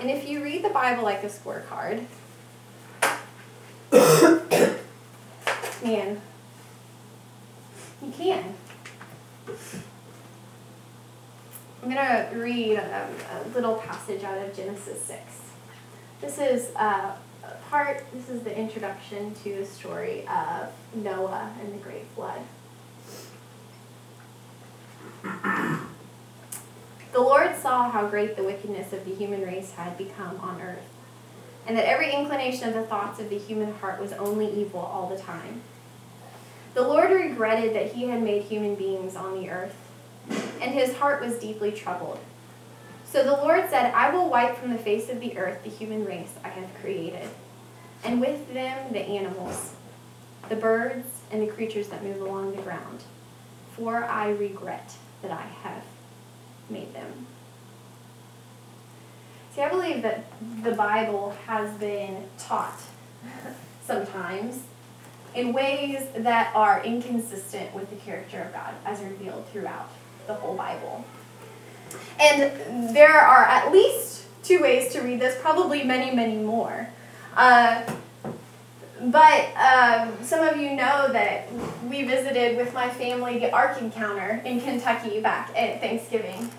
And 0.00 0.10
if 0.10 0.28
you 0.28 0.42
read 0.42 0.64
the 0.64 0.70
Bible 0.70 1.04
like 1.04 1.22
a 1.22 1.28
scorecard, 1.28 2.04
man, 5.82 6.20
you 8.02 8.12
can. 8.12 8.54
I'm 11.82 11.90
going 11.90 11.96
to 11.96 12.28
read 12.34 12.76
a, 12.76 13.08
a, 13.32 13.48
little 13.54 13.76
passage 13.76 14.22
out 14.24 14.38
of 14.38 14.54
Genesis 14.54 15.02
6. 15.04 15.20
This 16.20 16.38
is 16.38 16.70
uh, 16.76 17.12
part, 17.68 18.04
this 18.12 18.28
is 18.28 18.42
the 18.42 18.56
introduction 18.56 19.34
to 19.42 19.56
the 19.56 19.64
story 19.64 20.26
of 20.26 20.72
Noah 20.94 21.52
and 21.60 21.72
the 21.72 21.78
Great 21.78 22.06
Flood. 22.14 22.40
the 27.12 27.20
Lord 27.20 27.56
saw 27.56 27.90
how 27.90 28.06
great 28.08 28.36
the 28.36 28.44
wickedness 28.44 28.92
of 28.92 29.04
the 29.04 29.14
human 29.14 29.42
race 29.42 29.72
had 29.72 29.98
become 29.98 30.38
on 30.40 30.60
earth, 30.60 30.88
and 31.66 31.76
that 31.76 31.88
every 31.88 32.12
inclination 32.12 32.68
of 32.68 32.74
the 32.74 32.84
thoughts 32.84 33.20
of 33.20 33.30
the 33.30 33.38
human 33.38 33.72
heart 33.74 34.00
was 34.00 34.12
only 34.12 34.50
evil 34.50 34.80
all 34.80 35.08
the 35.08 35.18
time. 35.18 35.62
The 36.74 36.82
Lord 36.82 37.10
regretted 37.10 37.74
that 37.74 37.92
he 37.92 38.08
had 38.08 38.22
made 38.22 38.42
human 38.42 38.74
beings 38.74 39.16
on 39.16 39.40
the 39.40 39.50
earth, 39.50 39.76
and 40.60 40.72
his 40.72 40.96
heart 40.96 41.20
was 41.20 41.38
deeply 41.38 41.72
troubled. 41.72 42.20
So 43.10 43.24
the 43.24 43.32
Lord 43.32 43.70
said, 43.70 43.92
I 43.94 44.10
will 44.10 44.28
wipe 44.28 44.58
from 44.58 44.70
the 44.70 44.78
face 44.78 45.08
of 45.08 45.20
the 45.20 45.38
earth 45.38 45.64
the 45.64 45.70
human 45.70 46.04
race 46.04 46.34
I 46.44 46.48
have 46.48 46.68
created 46.82 47.28
and 48.04 48.20
with 48.20 48.52
them 48.52 48.92
the 48.92 49.00
animals, 49.00 49.72
the 50.48 50.56
birds, 50.56 51.06
and 51.30 51.42
the 51.42 51.46
creatures 51.46 51.88
that 51.88 52.04
move 52.04 52.20
along 52.20 52.54
the 52.54 52.62
ground. 52.62 53.02
For 53.72 54.04
I 54.04 54.30
regret 54.30 54.94
that 55.22 55.30
I 55.30 55.42
have 55.62 55.84
made 56.68 56.92
them. 56.94 57.26
See, 59.54 59.62
I 59.62 59.70
believe 59.70 60.02
that 60.02 60.24
the 60.62 60.72
Bible 60.72 61.34
has 61.46 61.76
been 61.78 62.28
taught 62.38 62.80
sometimes 63.84 64.64
in 65.34 65.52
ways 65.52 66.06
that 66.14 66.54
are 66.54 66.82
inconsistent 66.84 67.74
with 67.74 67.88
the 67.90 67.96
character 67.96 68.42
of 68.42 68.52
God 68.52 68.74
as 68.84 69.00
revealed 69.00 69.48
throughout. 69.48 69.90
the 70.26 70.34
whole 70.34 70.54
Bible. 70.54 71.04
And 72.20 72.94
there 72.94 73.18
are 73.18 73.44
at 73.44 73.72
least 73.72 74.24
two 74.42 74.60
ways 74.60 74.92
to 74.92 75.00
read 75.00 75.20
this, 75.20 75.40
probably 75.40 75.84
many, 75.84 76.14
many 76.14 76.36
more. 76.36 76.88
Uh, 77.36 77.82
but 79.00 79.56
um, 79.56 80.12
some 80.22 80.46
of 80.46 80.56
you 80.56 80.70
know 80.70 81.12
that 81.12 81.48
we 81.88 82.02
visited 82.02 82.56
with 82.56 82.74
my 82.74 82.88
family 82.88 83.38
the 83.38 83.52
Ark 83.52 83.80
Encounter 83.80 84.42
in 84.44 84.60
Kentucky 84.60 85.20
back 85.20 85.50
at 85.56 85.80
Thanksgiving. 85.80 86.50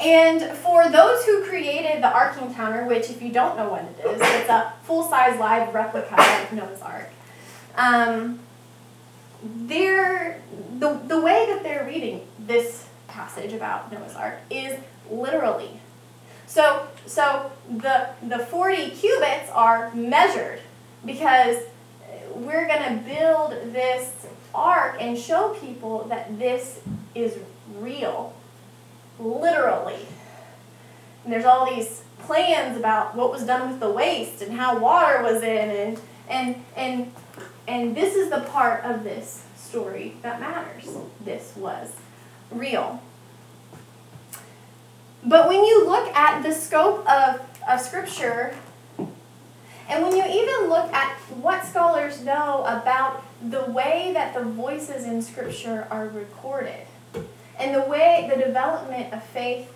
And 0.00 0.56
for 0.58 0.88
those 0.88 1.24
who 1.24 1.44
created 1.44 2.02
the 2.02 2.08
Ark 2.08 2.40
Encounter, 2.40 2.84
which, 2.84 3.10
if 3.10 3.20
you 3.20 3.32
don't 3.32 3.56
know 3.56 3.68
what 3.68 3.82
it 3.82 4.06
is, 4.06 4.20
it's 4.20 4.48
a 4.48 4.72
full 4.84 5.02
size 5.02 5.38
live 5.40 5.74
replica 5.74 6.14
of 6.14 6.52
Noah's 6.52 6.80
Ark. 6.80 7.10
Um, 7.76 8.38
they're, 9.42 10.40
the, 10.78 11.00
the 11.06 11.20
way 11.20 11.46
that 11.48 11.64
they're 11.64 11.84
reading 11.84 12.22
this 12.38 12.87
passage 13.18 13.52
about 13.52 13.90
Noah's 13.90 14.14
Ark 14.14 14.38
is 14.48 14.78
literally. 15.10 15.80
So, 16.46 16.86
so 17.04 17.50
the, 17.68 18.10
the 18.22 18.38
40 18.38 18.90
cubits 18.90 19.50
are 19.52 19.92
measured 19.92 20.60
because 21.04 21.56
we're 22.32 22.68
going 22.68 22.82
to 22.82 23.04
build 23.04 23.72
this 23.72 24.26
ark 24.54 24.96
and 25.00 25.18
show 25.18 25.56
people 25.60 26.04
that 26.04 26.38
this 26.38 26.80
is 27.14 27.38
real, 27.76 28.34
literally. 29.18 30.06
And 31.24 31.32
there's 31.32 31.44
all 31.44 31.74
these 31.74 32.02
plans 32.20 32.76
about 32.78 33.16
what 33.16 33.32
was 33.32 33.42
done 33.44 33.68
with 33.68 33.80
the 33.80 33.90
waste 33.90 34.42
and 34.42 34.52
how 34.52 34.78
water 34.78 35.22
was 35.22 35.42
in 35.42 35.70
and 35.70 36.00
and 36.28 36.64
and 36.76 37.12
and 37.66 37.96
this 37.96 38.14
is 38.14 38.30
the 38.30 38.40
part 38.40 38.84
of 38.84 39.04
this 39.04 39.44
story 39.56 40.14
that 40.22 40.40
matters. 40.40 40.88
This 41.24 41.54
was 41.56 41.92
real. 42.50 43.02
But 45.24 45.48
when 45.48 45.64
you 45.64 45.86
look 45.86 46.08
at 46.14 46.42
the 46.42 46.52
scope 46.52 47.08
of, 47.08 47.40
of 47.68 47.80
Scripture, 47.80 48.54
and 49.88 50.02
when 50.02 50.14
you 50.14 50.24
even 50.24 50.68
look 50.68 50.92
at 50.92 51.16
what 51.40 51.64
scholars 51.64 52.22
know 52.22 52.64
about 52.64 53.24
the 53.42 53.64
way 53.64 54.10
that 54.14 54.34
the 54.34 54.42
voices 54.42 55.04
in 55.04 55.22
Scripture 55.22 55.86
are 55.90 56.08
recorded, 56.08 56.86
and 57.58 57.74
the 57.74 57.82
way 57.82 58.30
the 58.30 58.40
development 58.40 59.12
of 59.12 59.22
faith 59.22 59.72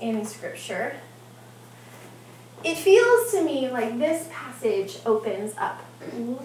in 0.00 0.24
Scripture, 0.24 0.96
it 2.64 2.76
feels 2.76 3.30
to 3.32 3.42
me 3.42 3.68
like 3.70 3.98
this 3.98 4.28
passage 4.32 4.98
opens 5.06 5.54
up 5.56 5.82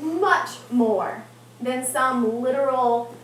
much 0.02 0.50
more 0.70 1.24
than 1.60 1.86
some 1.86 2.42
literal 2.42 3.16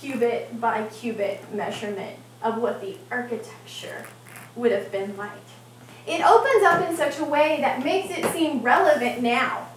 cubit 0.00 0.60
by 0.60 0.84
cubit 0.86 1.52
measurement 1.52 2.16
of 2.42 2.58
what 2.58 2.80
the 2.80 2.96
architecture 3.10 4.06
would 4.58 4.72
have 4.72 4.90
been 4.92 5.16
like. 5.16 5.32
It 6.06 6.24
opens 6.24 6.64
up 6.64 6.88
in 6.88 6.96
such 6.96 7.18
a 7.18 7.24
way 7.24 7.58
that 7.60 7.84
makes 7.84 8.16
it 8.16 8.24
seem 8.32 8.62
relevant 8.62 9.22
now. 9.22 9.68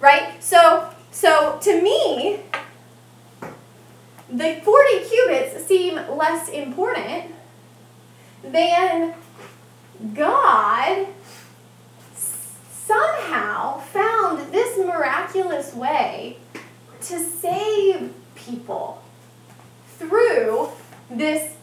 Right? 0.00 0.42
So 0.42 0.90
so 1.10 1.58
to 1.62 1.82
me, 1.82 2.40
the 4.30 4.60
40 4.62 4.98
cubits 5.08 5.66
seem 5.66 5.94
less 6.16 6.48
important 6.48 7.34
than 8.42 9.14
God 10.14 11.06
somehow 12.14 13.78
found 13.78 14.52
this 14.52 14.78
miraculous 14.78 15.74
way 15.74 16.38
to 17.02 17.18
save 17.18 18.12
people 18.34 19.02
through 19.98 20.68
this 21.10 21.54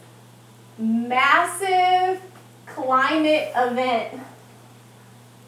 massive 0.78 2.20
climate 2.66 3.50
event. 3.56 4.20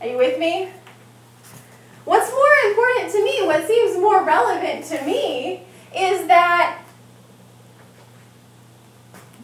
Are 0.01 0.07
you 0.07 0.17
with 0.17 0.39
me? 0.39 0.71
What's 2.05 2.31
more 2.31 2.71
important 2.71 3.13
to 3.13 3.25
me, 3.25 3.47
what 3.47 3.67
seems 3.67 3.99
more 3.99 4.25
relevant 4.25 4.85
to 4.87 5.05
me, 5.05 5.65
is 5.95 6.27
that 6.29 6.83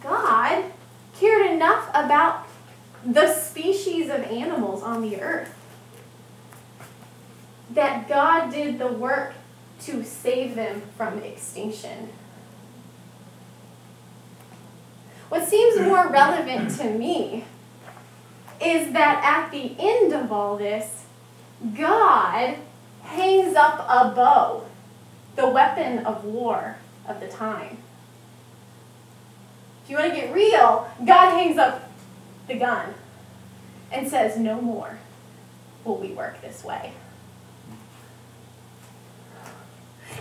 God 0.01 0.63
cared 1.19 1.51
enough 1.51 1.89
about 1.93 2.47
the 3.05 3.33
species 3.33 4.09
of 4.09 4.23
animals 4.23 4.81
on 4.81 5.01
the 5.01 5.21
earth 5.21 5.53
that 7.71 8.07
God 8.07 8.51
did 8.51 8.79
the 8.79 8.87
work 8.87 9.33
to 9.81 10.03
save 10.03 10.55
them 10.55 10.81
from 10.97 11.19
extinction. 11.19 12.09
What 15.35 15.49
seems 15.49 15.81
more 15.81 16.07
relevant 16.07 16.77
to 16.77 16.89
me 16.89 17.43
is 18.61 18.93
that 18.93 19.21
at 19.21 19.51
the 19.51 19.75
end 19.77 20.13
of 20.13 20.31
all 20.31 20.55
this, 20.55 21.03
God 21.77 22.55
hangs 23.01 23.53
up 23.53 23.79
a 23.79 24.15
bow, 24.15 24.63
the 25.35 25.49
weapon 25.49 26.05
of 26.05 26.23
war 26.23 26.77
of 27.05 27.19
the 27.19 27.27
time. 27.27 27.79
If 29.83 29.89
you 29.89 29.97
want 29.97 30.13
to 30.13 30.21
get 30.21 30.33
real, 30.33 30.89
God 31.05 31.31
hangs 31.31 31.57
up 31.57 31.91
the 32.47 32.55
gun 32.55 32.93
and 33.91 34.07
says, 34.07 34.37
No 34.37 34.61
more 34.61 34.99
will 35.83 35.97
we 35.97 36.13
work 36.13 36.39
this 36.39 36.63
way. 36.63 36.93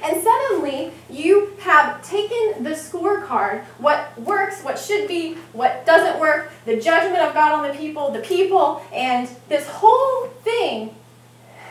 And 0.02 0.22
suddenly, 0.22 0.92
you 1.08 1.52
have 1.60 2.02
taken 2.02 2.62
the 2.62 2.70
scorecard 2.70 3.64
what 3.78 4.18
works, 4.20 4.62
what 4.62 4.78
should 4.78 5.08
be, 5.08 5.34
what 5.52 5.86
doesn't 5.86 6.20
work, 6.20 6.52
the 6.66 6.80
judgment 6.80 7.22
of 7.22 7.34
God 7.34 7.52
on 7.52 7.68
the 7.68 7.78
people, 7.78 8.10
the 8.10 8.20
people, 8.20 8.82
and 8.92 9.28
this 9.48 9.66
whole 9.66 10.26
thing. 10.42 10.94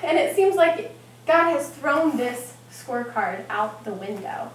And 0.04 0.18
it 0.18 0.36
seems 0.36 0.56
like 0.56 0.96
God 1.26 1.52
has 1.52 1.70
thrown 1.70 2.18
this 2.18 2.56
scorecard 2.72 3.46
out 3.50 3.84
the 3.84 3.94
window. 3.94 4.52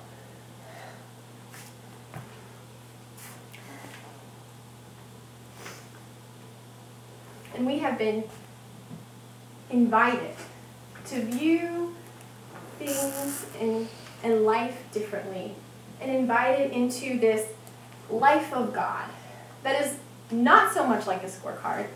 And 7.54 7.66
we 7.66 7.78
have 7.78 7.98
been 7.98 8.24
invited 9.70 10.34
to 11.06 11.22
view 11.22 11.96
things 12.78 13.46
and, 13.60 13.88
and 14.22 14.44
life 14.44 14.84
differently 14.92 15.54
and 16.00 16.10
invited 16.10 16.70
into 16.72 17.18
this 17.18 17.48
life 18.10 18.52
of 18.52 18.72
God 18.72 19.08
that 19.62 19.84
is 19.84 19.96
not 20.30 20.72
so 20.72 20.86
much 20.86 21.06
like 21.06 21.22
a 21.22 21.26
scorecard 21.26 21.86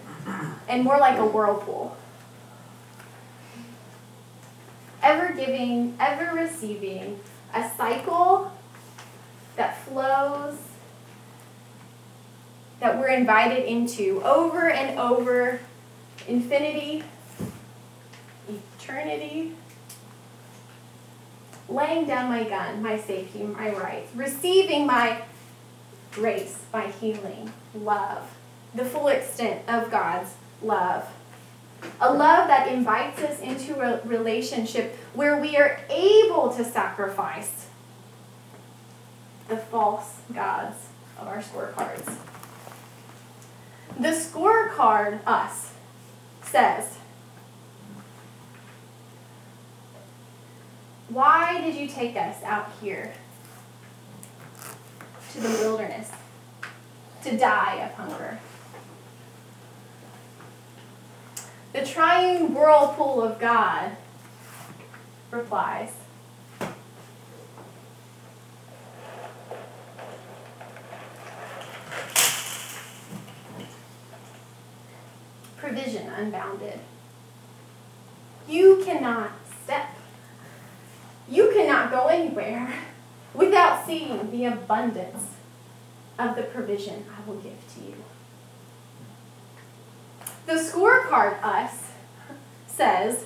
and 0.68 0.84
more 0.84 0.98
like 0.98 1.18
a 1.18 1.26
whirlpool. 1.26 1.96
Ever 5.02 5.34
giving, 5.34 5.96
ever 5.98 6.34
receiving, 6.34 7.18
a 7.54 7.68
cycle 7.76 8.52
that 9.56 9.82
flows, 9.84 10.56
that 12.80 12.98
we're 12.98 13.08
invited 13.08 13.64
into 13.64 14.22
over 14.24 14.70
and 14.70 14.98
over, 14.98 15.60
infinity, 16.26 17.02
eternity, 18.48 19.54
laying 21.72 22.06
down 22.06 22.28
my 22.28 22.44
gun, 22.44 22.82
my 22.82 22.98
safety, 22.98 23.42
my 23.42 23.72
rights, 23.72 24.14
receiving 24.14 24.87
my 24.87 25.22
grace, 26.12 26.58
my 26.72 26.88
healing, 26.88 27.52
love, 27.74 28.30
the 28.74 28.85
full 28.85 29.08
extent 29.08 29.68
of 29.68 29.90
God's 29.90 30.35
love. 30.62 31.08
A 32.00 32.12
love 32.12 32.46
that 32.48 32.68
invites 32.68 33.20
us 33.22 33.40
into 33.40 33.80
a 33.80 34.00
relationship 34.06 34.96
where 35.14 35.40
we 35.40 35.56
are 35.56 35.80
able 35.90 36.52
to 36.54 36.64
sacrifice 36.64 37.66
the 39.48 39.56
false 39.56 40.20
gods 40.32 40.76
of 41.18 41.26
our 41.26 41.42
scorecards. 41.42 42.16
The 43.98 44.08
scorecard, 44.08 45.20
us, 45.26 45.72
says, 46.42 46.98
Why 51.12 51.61
did 51.61 51.75
you 51.75 51.87
take 51.88 52.16
us 52.16 52.42
out 52.42 52.72
here 52.81 53.12
to 55.33 55.40
the 55.40 55.48
wilderness 55.48 56.11
to 57.22 57.37
die 57.37 57.85
of 57.85 57.92
hunger? 57.92 58.38
The 61.75 61.85
triune 61.85 62.55
whirlpool 62.55 63.22
of 63.22 63.38
God 63.38 63.94
replies, 65.31 65.92
Provision 75.59 76.09
unbounded. 76.09 76.81
You 78.48 78.83
cannot 78.87 79.33
step 79.62 79.90
you 81.33 81.51
cannot 81.55 81.90
go 81.90 82.02
anywhere 82.12 82.72
without 83.35 83.87
seeing 83.87 84.31
the 84.31 84.44
abundance 84.44 85.37
of 86.18 86.37
the 86.37 86.42
provision 86.42 87.07
I 87.16 87.29
will 87.29 87.37
give 87.37 87.59
to 87.75 87.81
you. 87.81 87.94
The 90.46 90.55
scorecard 90.55 91.42
us 91.42 91.92
says, 92.66 93.25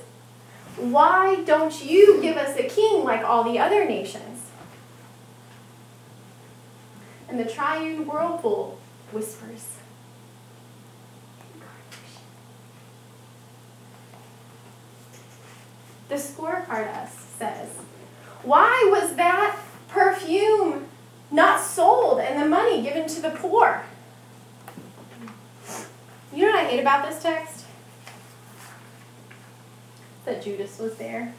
Why 0.77 1.43
don't 1.45 1.85
you 1.85 2.21
give 2.23 2.37
us 2.37 2.57
a 2.57 2.69
king 2.69 3.05
like 3.05 3.25
all 3.25 3.43
the 3.43 3.59
other 3.59 3.85
nations? 3.85 4.51
And 7.29 7.41
the 7.41 7.45
triune 7.45 8.07
whirlpool 8.07 8.79
whispers, 9.11 9.73
The 16.09 16.15
scorecard 16.15 16.95
us 16.97 17.13
says, 17.37 17.76
Why 18.47 18.89
was 18.93 19.17
that 19.17 19.59
perfume 19.89 20.87
not 21.33 21.61
sold 21.61 22.21
and 22.21 22.41
the 22.41 22.49
money 22.49 22.81
given 22.81 23.09
to 23.09 23.21
the 23.21 23.31
poor? 23.31 23.83
You 26.33 26.43
know 26.47 26.53
what 26.53 26.65
I 26.65 26.69
hate 26.69 26.79
about 26.79 27.09
this 27.09 27.21
text? 27.21 27.65
That 30.27 30.45
Judas 30.45 30.79
was 30.79 30.95
there. 30.95 31.35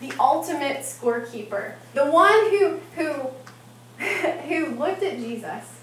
The 0.00 0.12
ultimate 0.18 0.78
scorekeeper. 0.78 1.74
The 1.94 2.06
one 2.06 2.50
who 2.50 2.80
who 2.96 4.04
who 4.48 4.74
looked 4.74 5.04
at 5.04 5.18
Jesus, 5.18 5.82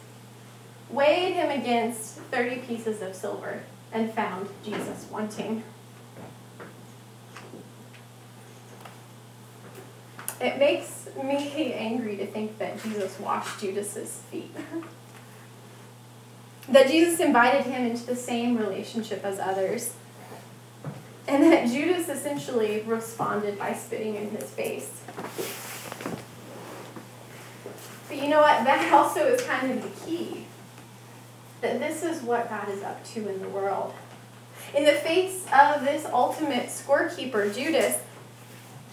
weighed 0.90 1.32
him 1.32 1.50
against 1.50 2.16
30 2.16 2.58
pieces 2.58 3.02
of 3.02 3.16
silver, 3.16 3.64
and 3.94 4.14
found 4.14 4.50
Jesus 4.66 5.08
wanting. 5.10 5.64
It 10.42 10.58
makes 10.58 11.08
me 11.24 11.74
angry 11.74 12.18
to 12.18 12.26
think 12.26 12.58
that 12.58 12.82
Jesus 12.82 13.20
washed 13.20 13.60
Judas's 13.60 14.22
feet. 14.32 14.52
that 16.70 16.88
Jesus 16.88 17.20
invited 17.20 17.64
him 17.66 17.86
into 17.86 18.06
the 18.06 18.16
same 18.16 18.58
relationship 18.58 19.24
as 19.24 19.40
others. 19.40 19.94
And 21.28 21.44
that 21.52 21.68
Judas 21.70 22.10
essentially 22.10 22.82
responded 22.82 23.60
by 23.60 23.74
spitting 23.74 24.16
in 24.16 24.32
his 24.32 24.50
face. 24.50 25.02
But 28.08 28.18
you 28.18 28.28
know 28.28 28.42
what? 28.42 28.66
That 28.66 28.92
also 28.92 29.28
is 29.28 29.42
kind 29.44 29.72
of 29.72 29.84
the 29.84 30.06
key. 30.06 30.46
That 31.62 31.80
this 31.80 32.04
is 32.04 32.24
what 32.24 32.50
God 32.50 32.68
is 32.70 32.82
up 32.82 33.06
to 33.14 33.30
in 33.30 33.40
the 33.42 33.48
world. 33.48 33.94
In 34.76 34.86
the 34.86 34.94
face 34.94 35.46
of 35.54 35.84
this 35.84 36.06
ultimate 36.06 36.68
scorekeeper, 36.68 37.56
Judas, 37.56 38.00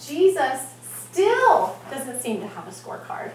Jesus 0.05 0.75
still 1.11 1.79
doesn't 1.90 2.21
seem 2.21 2.40
to 2.40 2.47
have 2.47 2.66
a 2.66 2.71
scorecard. 2.71 3.33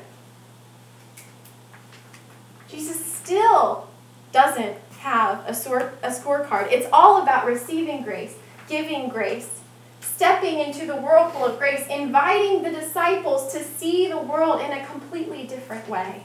Jesus 2.70 3.04
still 3.06 3.88
doesn't 4.32 4.78
have 5.00 5.44
a, 5.48 5.54
score, 5.54 5.94
a 6.02 6.10
scorecard. 6.10 6.72
It's 6.72 6.88
all 6.92 7.22
about 7.22 7.46
receiving 7.46 8.04
grace, 8.04 8.36
giving 8.68 9.10
grace, 9.10 9.62
stepping 10.02 10.60
into 10.60 10.86
the 10.86 10.96
whirlpool 10.96 11.46
of 11.46 11.60
grace, 11.60 11.86
inviting 11.90 12.64
the 12.64 12.72
disciples 12.72 13.52
to 13.54 13.64
see 13.64 14.08
the 14.08 14.18
world 14.18 14.62
in 14.62 14.72
a 14.72 14.86
completely 14.86 15.46
different 15.46 15.88
way. 15.88 16.24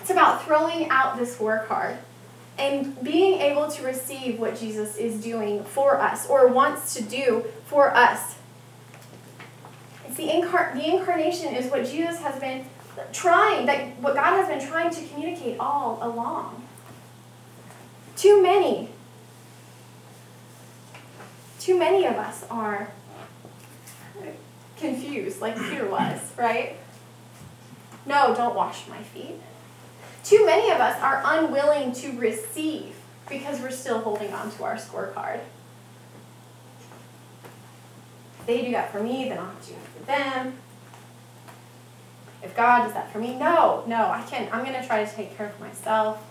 It's 0.00 0.10
about 0.10 0.44
throwing 0.44 0.88
out 0.88 1.18
the 1.18 1.24
scorecard 1.24 1.98
and 2.58 3.02
being 3.02 3.40
able 3.40 3.68
to 3.68 3.82
receive 3.82 4.38
what 4.38 4.58
Jesus 4.58 4.96
is 4.96 5.22
doing 5.22 5.64
for 5.64 6.00
us 6.00 6.26
or 6.28 6.48
wants 6.48 6.94
to 6.94 7.02
do 7.02 7.44
for 7.66 7.94
us. 7.94 8.35
It's 10.06 10.16
the, 10.16 10.28
incar- 10.28 10.74
the 10.74 10.96
incarnation 10.96 11.54
is 11.54 11.70
what 11.70 11.86
Jesus 11.86 12.20
has 12.20 12.38
been 12.40 12.66
trying, 13.12 13.66
that 13.66 14.00
what 14.00 14.14
God 14.14 14.36
has 14.36 14.48
been 14.48 14.66
trying 14.66 14.90
to 14.90 15.02
communicate 15.08 15.58
all 15.58 15.98
along. 16.00 16.62
Too 18.16 18.42
many, 18.42 18.88
too 21.60 21.78
many 21.78 22.06
of 22.06 22.14
us 22.14 22.44
are 22.50 22.92
confused, 24.78 25.40
like 25.40 25.56
Peter 25.56 25.86
was, 25.86 26.32
right? 26.36 26.76
No, 28.06 28.34
don't 28.34 28.54
wash 28.54 28.88
my 28.88 29.02
feet. 29.02 29.34
Too 30.24 30.46
many 30.46 30.70
of 30.70 30.80
us 30.80 31.00
are 31.02 31.22
unwilling 31.24 31.92
to 31.94 32.12
receive 32.18 32.94
because 33.28 33.60
we're 33.60 33.70
still 33.70 34.00
holding 34.00 34.32
on 34.32 34.50
to 34.52 34.64
our 34.64 34.76
scorecard. 34.76 35.40
They 38.46 38.64
do 38.64 38.72
that 38.72 38.92
for 38.92 39.02
me, 39.02 39.28
then 39.28 39.38
I'll 39.38 39.46
have 39.46 39.62
to 39.62 39.68
do 39.68 39.74
that 39.74 39.88
for 39.88 40.04
them 40.06 40.58
if 42.46 42.56
God 42.56 42.84
does 42.84 42.94
that 42.94 43.12
for 43.12 43.18
me. 43.18 43.36
No, 43.36 43.84
no, 43.86 43.96
I 43.96 44.22
can't. 44.22 44.52
I'm 44.54 44.64
going 44.64 44.80
to 44.80 44.86
try 44.86 45.04
to 45.04 45.14
take 45.14 45.36
care 45.36 45.46
of 45.46 45.60
myself. 45.60 46.24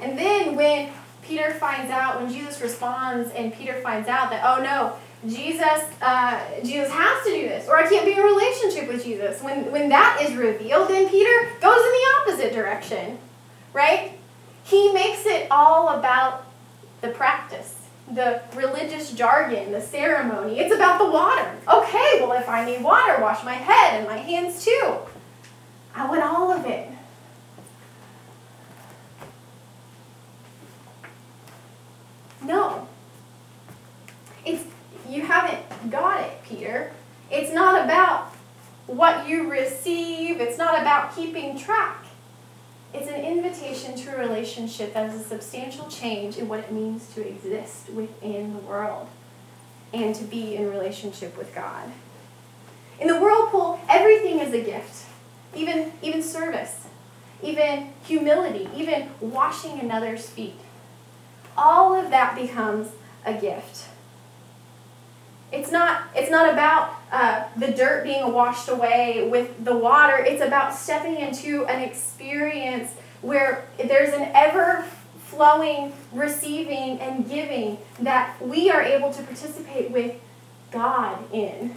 And 0.00 0.18
then 0.18 0.56
when 0.56 0.90
Peter 1.22 1.52
finds 1.54 1.90
out, 1.90 2.20
when 2.20 2.32
Jesus 2.32 2.60
responds, 2.60 3.30
and 3.30 3.52
Peter 3.52 3.80
finds 3.80 4.08
out 4.08 4.30
that, 4.30 4.42
oh 4.44 4.62
no, 4.62 4.96
Jesus, 5.30 5.84
uh, 6.00 6.40
Jesus 6.64 6.90
has 6.90 7.24
to 7.24 7.30
do 7.30 7.42
this, 7.42 7.68
or 7.68 7.76
I 7.76 7.88
can't 7.88 8.06
be 8.06 8.12
in 8.12 8.18
a 8.18 8.22
relationship 8.22 8.88
with 8.88 9.04
Jesus. 9.04 9.42
When, 9.42 9.70
when 9.70 9.90
that 9.90 10.20
is 10.22 10.34
revealed, 10.34 10.88
then 10.88 11.08
Peter 11.08 11.50
goes 11.60 11.76
in 11.76 11.92
the 11.92 12.06
opposite 12.20 12.52
direction, 12.52 13.18
right? 13.72 14.12
He 14.64 14.92
makes 14.92 15.26
it 15.26 15.46
all 15.50 15.90
about 15.90 16.46
the 17.02 17.08
practice 17.08 17.79
the 18.14 18.42
religious 18.54 19.12
jargon, 19.12 19.72
the 19.72 19.80
ceremony. 19.80 20.58
It's 20.58 20.74
about 20.74 20.98
the 20.98 21.10
water. 21.10 21.56
Okay, 21.68 22.18
well, 22.20 22.32
if 22.32 22.48
I 22.48 22.64
need 22.64 22.82
water, 22.82 23.20
wash 23.20 23.44
my 23.44 23.54
head 23.54 23.98
and 23.98 24.08
my 24.08 24.16
hands 24.16 24.64
too. 24.64 24.96
I 25.94 26.08
want 26.08 26.22
all 26.22 26.52
of 26.52 26.66
it. 26.66 26.88
No. 32.42 32.88
It's 34.44 34.64
you 35.08 35.22
haven't 35.22 35.90
got 35.90 36.20
it, 36.20 36.42
Peter. 36.44 36.92
It's 37.30 37.52
not 37.52 37.84
about 37.84 38.34
what 38.86 39.28
you 39.28 39.50
receive. 39.50 40.40
It's 40.40 40.58
not 40.58 40.80
about 40.80 41.14
keeping 41.14 41.58
track. 41.58 42.04
It's 42.92 43.08
an 43.08 43.24
invitation 43.24 43.94
to 43.96 44.16
a 44.16 44.18
relationship 44.18 44.94
that 44.94 45.08
is 45.10 45.20
a 45.20 45.24
substantial 45.24 45.86
change 45.88 46.38
in 46.38 46.48
what 46.48 46.60
it 46.60 46.72
means 46.72 47.12
to 47.14 47.26
exist 47.26 47.88
within 47.90 48.52
the 48.52 48.58
world 48.60 49.08
and 49.92 50.14
to 50.14 50.24
be 50.24 50.56
in 50.56 50.68
relationship 50.68 51.36
with 51.38 51.54
God. 51.54 51.90
In 52.98 53.06
the 53.08 53.18
whirlpool, 53.18 53.80
everything 53.88 54.40
is 54.40 54.52
a 54.52 54.60
gift, 54.60 55.06
even, 55.54 55.92
even 56.02 56.22
service, 56.22 56.88
even 57.42 57.92
humility, 58.04 58.68
even 58.74 59.08
washing 59.20 59.80
another's 59.80 60.28
feet. 60.28 60.60
All 61.56 61.94
of 61.94 62.10
that 62.10 62.34
becomes 62.34 62.88
a 63.24 63.34
gift. 63.34 63.86
It's 65.52 65.70
not, 65.70 66.02
it's 66.14 66.30
not 66.30 66.52
about 66.52 66.99
uh, 67.10 67.44
the 67.56 67.68
dirt 67.68 68.04
being 68.04 68.32
washed 68.32 68.68
away 68.68 69.28
with 69.28 69.64
the 69.64 69.76
water. 69.76 70.16
It's 70.18 70.42
about 70.42 70.74
stepping 70.74 71.16
into 71.16 71.66
an 71.66 71.82
experience 71.82 72.92
where 73.20 73.68
there's 73.76 74.14
an 74.14 74.30
ever 74.34 74.84
flowing 75.24 75.92
receiving 76.12 76.98
and 76.98 77.28
giving 77.28 77.78
that 78.00 78.40
we 78.44 78.70
are 78.70 78.82
able 78.82 79.12
to 79.12 79.22
participate 79.22 79.90
with 79.90 80.16
God 80.70 81.18
in. 81.32 81.76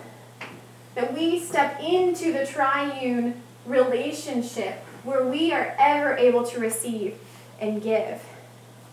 That 0.96 1.14
we 1.14 1.40
step 1.40 1.80
into 1.82 2.32
the 2.32 2.46
triune 2.46 3.42
relationship 3.66 4.80
where 5.04 5.26
we 5.26 5.52
are 5.52 5.76
ever 5.80 6.16
able 6.16 6.44
to 6.44 6.60
receive 6.60 7.18
and 7.60 7.82
give. 7.82 8.24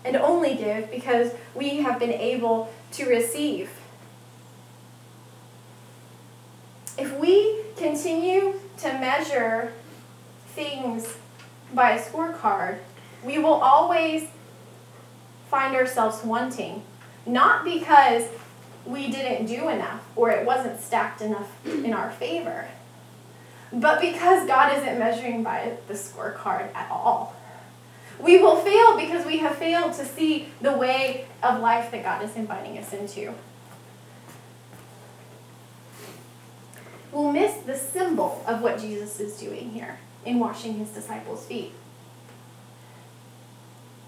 And 0.04 0.16
only 0.16 0.54
give 0.54 0.90
because 0.90 1.32
we 1.54 1.76
have 1.78 1.98
been 1.98 2.12
able 2.12 2.72
to 2.92 3.06
receive. 3.06 3.70
If 7.00 7.18
we 7.18 7.62
continue 7.76 8.60
to 8.78 8.88
measure 8.98 9.72
things 10.48 11.16
by 11.72 11.92
a 11.92 12.02
scorecard, 12.02 12.78
we 13.24 13.38
will 13.38 13.54
always 13.54 14.28
find 15.48 15.74
ourselves 15.74 16.22
wanting. 16.22 16.82
Not 17.24 17.64
because 17.64 18.24
we 18.84 19.10
didn't 19.10 19.46
do 19.46 19.68
enough 19.68 20.02
or 20.14 20.30
it 20.30 20.44
wasn't 20.44 20.80
stacked 20.80 21.22
enough 21.22 21.50
in 21.66 21.94
our 21.94 22.10
favor, 22.10 22.68
but 23.72 24.00
because 24.00 24.46
God 24.46 24.76
isn't 24.76 24.98
measuring 24.98 25.42
by 25.42 25.76
the 25.88 25.94
scorecard 25.94 26.74
at 26.74 26.90
all. 26.90 27.34
We 28.18 28.36
will 28.42 28.56
fail 28.56 28.98
because 28.98 29.24
we 29.24 29.38
have 29.38 29.56
failed 29.56 29.94
to 29.94 30.04
see 30.04 30.48
the 30.60 30.76
way 30.76 31.26
of 31.42 31.60
life 31.60 31.90
that 31.92 32.02
God 32.02 32.22
is 32.22 32.36
inviting 32.36 32.76
us 32.76 32.92
into. 32.92 33.34
Will 37.12 37.32
miss 37.32 37.56
the 37.58 37.76
symbol 37.76 38.42
of 38.46 38.62
what 38.62 38.80
Jesus 38.80 39.20
is 39.20 39.36
doing 39.36 39.70
here 39.70 39.98
in 40.24 40.38
washing 40.38 40.74
his 40.74 40.90
disciples' 40.90 41.46
feet. 41.46 41.72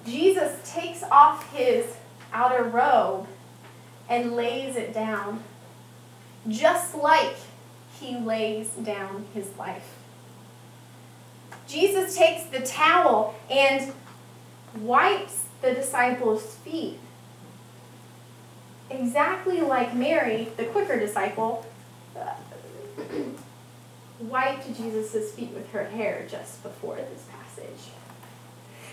Jesus 0.06 0.58
takes 0.68 1.02
off 1.04 1.52
his 1.52 1.96
outer 2.32 2.64
robe 2.64 3.26
and 4.08 4.32
lays 4.32 4.76
it 4.76 4.92
down, 4.92 5.42
just 6.48 6.94
like 6.94 7.36
he 8.00 8.16
lays 8.18 8.70
down 8.70 9.26
his 9.32 9.56
life. 9.56 9.96
Jesus 11.68 12.16
takes 12.16 12.44
the 12.44 12.60
towel 12.60 13.34
and 13.50 13.92
wipes 14.80 15.44
the 15.60 15.72
disciples' 15.72 16.56
feet. 16.56 16.98
Exactly 18.90 19.60
like 19.60 19.94
Mary, 19.94 20.48
the 20.56 20.64
quicker 20.64 20.98
disciple, 20.98 21.64
wiped 24.18 24.76
Jesus' 24.76 25.32
feet 25.32 25.50
with 25.50 25.70
her 25.72 25.84
hair 25.84 26.26
just 26.28 26.62
before 26.62 26.96
this 26.96 27.26
passage. 27.30 27.92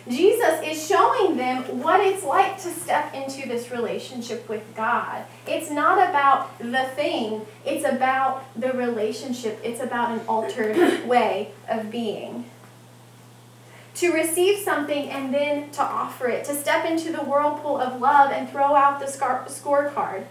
Jesus 0.07 0.62
is 0.65 0.88
showing 0.88 1.38
them 1.38 1.81
what 1.81 1.99
it's 1.99 2.23
like 2.23 2.57
to 2.63 2.69
step 2.69 3.13
into 3.13 3.47
this 3.47 3.69
relationship 3.69 4.47
with 4.47 4.63
God. 4.75 5.23
It's 5.45 5.69
not 5.69 6.09
about 6.09 6.57
the 6.57 6.89
thing, 6.95 7.45
it's 7.65 7.85
about 7.85 8.43
the 8.59 8.71
relationship, 8.71 9.59
it's 9.63 9.81
about 9.81 10.12
an 10.12 10.25
altered 10.27 11.05
way 11.07 11.51
of 11.67 11.91
being. 11.91 12.45
To 13.95 14.13
receive 14.13 14.59
something 14.59 15.09
and 15.09 15.33
then 15.33 15.71
to 15.71 15.81
offer 15.81 16.27
it, 16.27 16.45
to 16.45 16.55
step 16.55 16.85
into 16.85 17.12
the 17.12 17.19
whirlpool 17.19 17.77
of 17.77 17.99
love 17.99 18.31
and 18.31 18.49
throw 18.49 18.73
out 18.75 18.99
the 18.99 19.05
scorecard. 19.05 20.25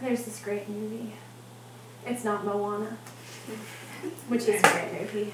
There's 0.00 0.24
this 0.24 0.40
great 0.40 0.68
movie. 0.68 1.14
It's 2.06 2.24
not 2.24 2.44
Moana 2.44 2.98
which 4.28 4.42
is 4.42 4.60
a 4.62 4.68
great 4.68 4.92
movie. 4.92 5.32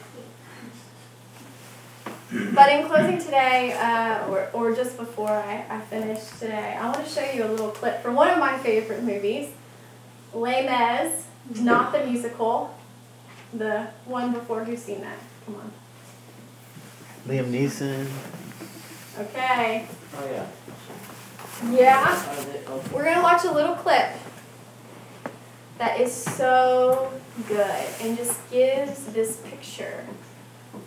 But 2.54 2.72
in 2.72 2.86
closing 2.86 3.18
today, 3.18 3.72
uh, 3.72 4.26
or, 4.28 4.48
or 4.54 4.74
just 4.74 4.96
before 4.96 5.28
I, 5.28 5.64
I 5.68 5.80
finish 5.80 6.24
today, 6.38 6.76
I 6.80 6.86
want 6.86 7.04
to 7.04 7.10
show 7.10 7.30
you 7.30 7.44
a 7.44 7.48
little 7.48 7.70
clip 7.70 8.02
from 8.02 8.14
one 8.14 8.30
of 8.30 8.38
my 8.38 8.56
favorite 8.58 9.02
movies, 9.02 9.50
Les 10.32 10.62
Mis, 10.62 11.26
not 11.62 11.92
the 11.92 12.06
musical, 12.06 12.74
the 13.52 13.88
one 14.06 14.32
before. 14.32 14.64
Who's 14.64 14.80
seen 14.80 15.02
that? 15.02 15.18
Come 15.44 15.56
on. 15.56 15.72
Liam 17.28 17.50
Neeson. 17.50 18.06
Okay. 19.18 19.86
Oh, 20.16 20.30
yeah. 20.30 20.46
Yeah. 21.70 22.90
We're 22.92 23.04
going 23.04 23.16
to 23.16 23.22
watch 23.22 23.44
a 23.44 23.52
little 23.52 23.74
clip 23.74 24.10
that 25.82 26.00
is 26.00 26.14
so 26.14 27.12
good 27.48 27.84
and 28.00 28.16
just 28.16 28.48
gives 28.52 29.06
this 29.06 29.38
picture 29.38 30.06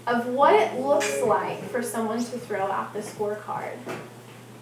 of 0.08 0.28
what 0.28 0.54
it 0.54 0.80
looks 0.80 1.22
like 1.22 1.62
for 1.70 1.84
someone 1.84 2.20
to 2.20 2.40
throw 2.40 2.72
out 2.72 2.94
the 2.94 3.02
scorecard 3.02 3.78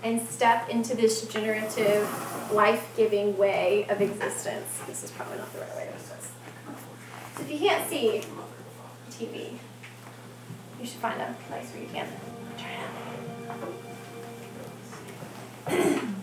and 0.02 0.28
step 0.28 0.70
into 0.70 0.98
this 0.98 1.28
generative, 1.28 2.10
life 2.52 2.92
giving 2.98 3.38
way 3.38 3.86
of 3.90 4.02
existence. 4.02 4.80
This 4.88 5.04
is 5.04 5.12
probably 5.12 5.38
not 5.38 5.54
the 5.54 5.60
right 5.60 5.76
way 5.76 5.86
to 5.86 5.92
do 5.92 5.98
this. 5.98 6.32
So 7.36 7.44
if 7.44 7.52
you 7.52 7.60
can't 7.60 7.88
see 7.88 8.24
TV, 9.12 9.52
you 10.80 10.86
should 10.88 11.00
find 11.00 11.22
a 11.22 11.36
place 11.48 11.70
where 11.74 11.84
you 11.84 11.90
can. 11.90 12.08
Try 12.58 12.72
it 15.78 16.00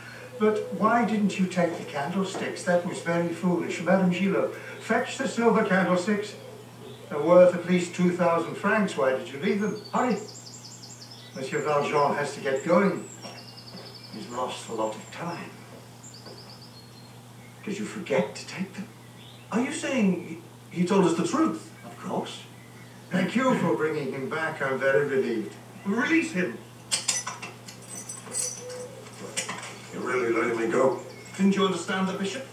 But 0.41 0.73
why 0.73 1.05
didn't 1.05 1.37
you 1.37 1.45
take 1.45 1.77
the 1.77 1.83
candlesticks? 1.83 2.63
That 2.63 2.83
was 2.83 2.99
very 3.01 3.29
foolish. 3.29 3.79
Madame 3.83 4.09
Gillot, 4.09 4.55
fetch 4.79 5.19
the 5.19 5.27
silver 5.27 5.63
candlesticks. 5.63 6.33
They're 7.09 7.21
worth 7.21 7.53
at 7.53 7.67
least 7.67 7.93
2,000 7.93 8.55
francs. 8.55 8.97
Why 8.97 9.11
did 9.11 9.31
you 9.31 9.39
leave 9.39 9.61
them? 9.61 9.79
Hurry. 9.93 10.17
Monsieur 11.35 11.61
Valjean 11.61 12.15
has 12.15 12.33
to 12.33 12.41
get 12.41 12.65
going. 12.65 13.07
He's 14.13 14.27
lost 14.29 14.67
a 14.69 14.73
lot 14.73 14.95
of 14.95 15.11
time. 15.11 15.51
Did 17.63 17.77
you 17.77 17.85
forget 17.85 18.33
to 18.33 18.47
take 18.47 18.73
them? 18.73 18.87
Are 19.51 19.61
you 19.61 19.71
saying 19.71 20.41
he 20.71 20.85
told 20.85 21.05
us 21.05 21.13
the 21.13 21.27
truth? 21.27 21.71
Of 21.85 21.95
course. 21.99 22.41
Thank 23.11 23.35
you 23.35 23.53
for 23.59 23.75
bringing 23.75 24.11
him 24.11 24.27
back. 24.27 24.59
I'm 24.59 24.79
very 24.79 25.05
relieved. 25.05 25.53
Release 25.85 26.31
him. 26.31 26.57
You're 29.90 29.90
really 30.03 30.33
letting 30.33 30.59
me 30.59 30.67
go? 30.67 30.99
Didn't 31.37 31.55
you 31.55 31.65
understand 31.65 32.07
the 32.07 32.13
bishop? 32.13 32.45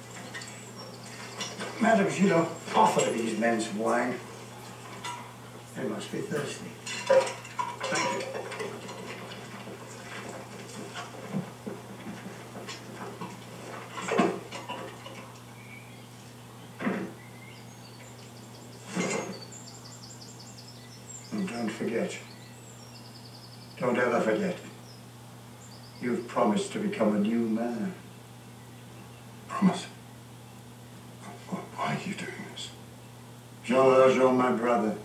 Madam 1.80 2.08
you 2.18 2.28
know, 2.28 2.48
offer 2.74 3.08
these 3.10 3.38
men 3.38 3.60
some 3.60 3.78
wine. 3.78 4.18
They 5.76 5.84
must 5.84 6.10
be 6.10 6.18
thirsty. 6.18 6.66
Thank 6.80 8.22
you. 8.22 8.28
And 21.32 21.48
don't 21.48 21.68
forget. 21.70 22.18
Don't 23.78 23.96
ever 23.96 24.20
forget. 24.20 24.58
You've 26.00 26.26
promised 26.26 26.72
to 26.72 26.80
become 26.80 27.14
a 27.14 27.18
new 27.20 27.40
man. 27.40 27.94
Promise? 29.46 29.86
Why 31.76 31.94
are 31.94 32.08
you 32.08 32.14
doing 32.14 32.32
this? 32.52 32.70
Jean 34.08 34.18
Valjean, 34.18 34.36
my 34.38 34.52
brother, 34.52 34.96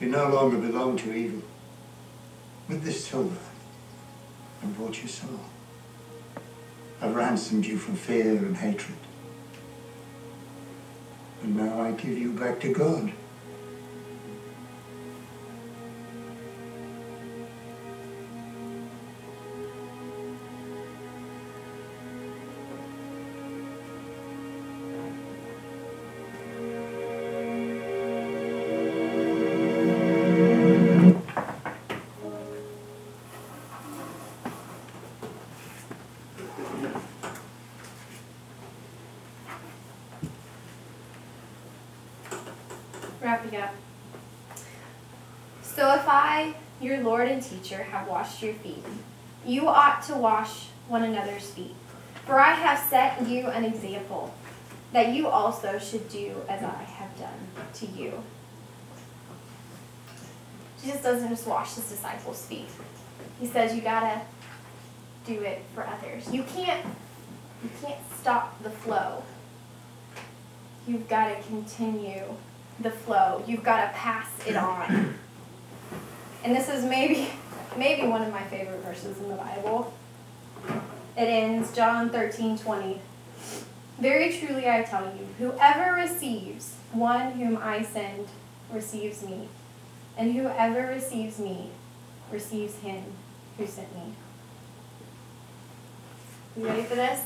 you 0.00 0.08
no 0.08 0.28
longer 0.28 0.58
belong 0.58 0.96
to 0.98 1.12
evil. 1.12 1.42
With 2.68 2.82
this 2.82 3.06
silver, 3.06 3.36
I 4.62 4.66
bought 4.66 4.98
your 4.98 5.08
soul. 5.08 5.40
I've 7.00 7.14
ransomed 7.14 7.66
you 7.66 7.76
from 7.78 7.96
fear 7.96 8.36
and 8.36 8.56
hatred. 8.56 8.98
And 11.42 11.56
now 11.56 11.80
I 11.80 11.92
give 11.92 12.18
you 12.18 12.32
back 12.32 12.60
to 12.60 12.72
God. 12.72 13.12
Lord 47.04 47.28
and 47.28 47.42
teacher, 47.42 47.84
have 47.84 48.08
washed 48.08 48.42
your 48.42 48.54
feet, 48.54 48.84
you 49.44 49.68
ought 49.68 50.02
to 50.04 50.14
wash 50.14 50.66
one 50.88 51.02
another's 51.02 51.50
feet. 51.50 51.74
For 52.26 52.38
I 52.40 52.52
have 52.52 52.78
set 52.78 53.26
you 53.28 53.46
an 53.48 53.64
example, 53.64 54.34
that 54.92 55.08
you 55.12 55.28
also 55.28 55.78
should 55.78 56.08
do 56.08 56.34
as 56.48 56.62
I 56.62 56.82
have 56.82 57.18
done 57.18 57.48
to 57.74 57.86
you. 57.86 58.22
Jesus 60.80 61.02
doesn't 61.02 61.28
just 61.28 61.46
wash 61.46 61.74
his 61.74 61.88
disciples' 61.88 62.46
feet. 62.46 62.68
He 63.40 63.46
says 63.46 63.74
you 63.74 63.82
gotta 63.82 64.20
do 65.26 65.40
it 65.42 65.62
for 65.74 65.86
others. 65.86 66.32
You 66.32 66.42
can't 66.44 66.84
you 67.62 67.70
can't 67.82 68.00
stop 68.20 68.62
the 68.62 68.70
flow. 68.70 69.22
You've 70.86 71.08
got 71.08 71.28
to 71.28 71.42
continue 71.48 72.24
the 72.78 72.90
flow. 72.90 73.42
You've 73.46 73.62
got 73.62 73.86
to 73.86 73.98
pass 73.98 74.28
it 74.46 74.54
on. 74.54 75.14
And 76.44 76.54
this 76.54 76.68
is 76.68 76.84
maybe 76.84 77.26
maybe 77.76 78.06
one 78.06 78.22
of 78.22 78.30
my 78.30 78.44
favorite 78.44 78.84
verses 78.84 79.18
in 79.18 79.28
the 79.28 79.34
Bible. 79.34 79.92
It 81.16 81.22
ends 81.22 81.74
John 81.74 82.10
13, 82.10 82.58
20. 82.58 83.00
Very 83.98 84.36
truly 84.36 84.68
I 84.68 84.82
tell 84.82 85.04
you, 85.04 85.26
whoever 85.38 85.94
receives 85.94 86.74
one 86.92 87.32
whom 87.32 87.56
I 87.56 87.82
send 87.82 88.28
receives 88.70 89.24
me, 89.24 89.48
and 90.18 90.34
whoever 90.34 90.86
receives 90.86 91.38
me 91.38 91.70
receives 92.30 92.76
him 92.80 93.04
who 93.56 93.66
sent 93.66 93.94
me. 93.94 94.14
You 96.56 96.66
ready 96.66 96.82
for 96.82 96.96
this? 96.96 97.20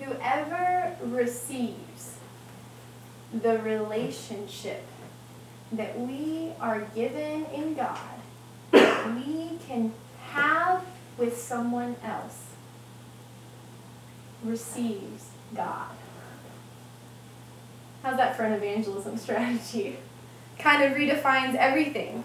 Whoever 0.00 0.96
receives 1.02 2.16
the 3.32 3.58
relationship 3.58 4.84
that 5.72 5.98
we 5.98 6.50
are 6.60 6.80
given 6.94 7.44
in 7.46 7.74
God, 7.74 7.98
that 8.72 9.14
we 9.14 9.58
can 9.66 9.92
have 10.30 10.84
with 11.16 11.40
someone 11.40 11.96
else, 12.02 12.46
receives 14.44 15.26
God. 15.54 15.90
How's 18.02 18.16
that 18.16 18.36
for 18.36 18.44
an 18.44 18.52
evangelism 18.52 19.16
strategy? 19.16 19.96
Kind 20.58 20.82
of 20.82 20.96
redefines 20.96 21.54
everything. 21.54 22.24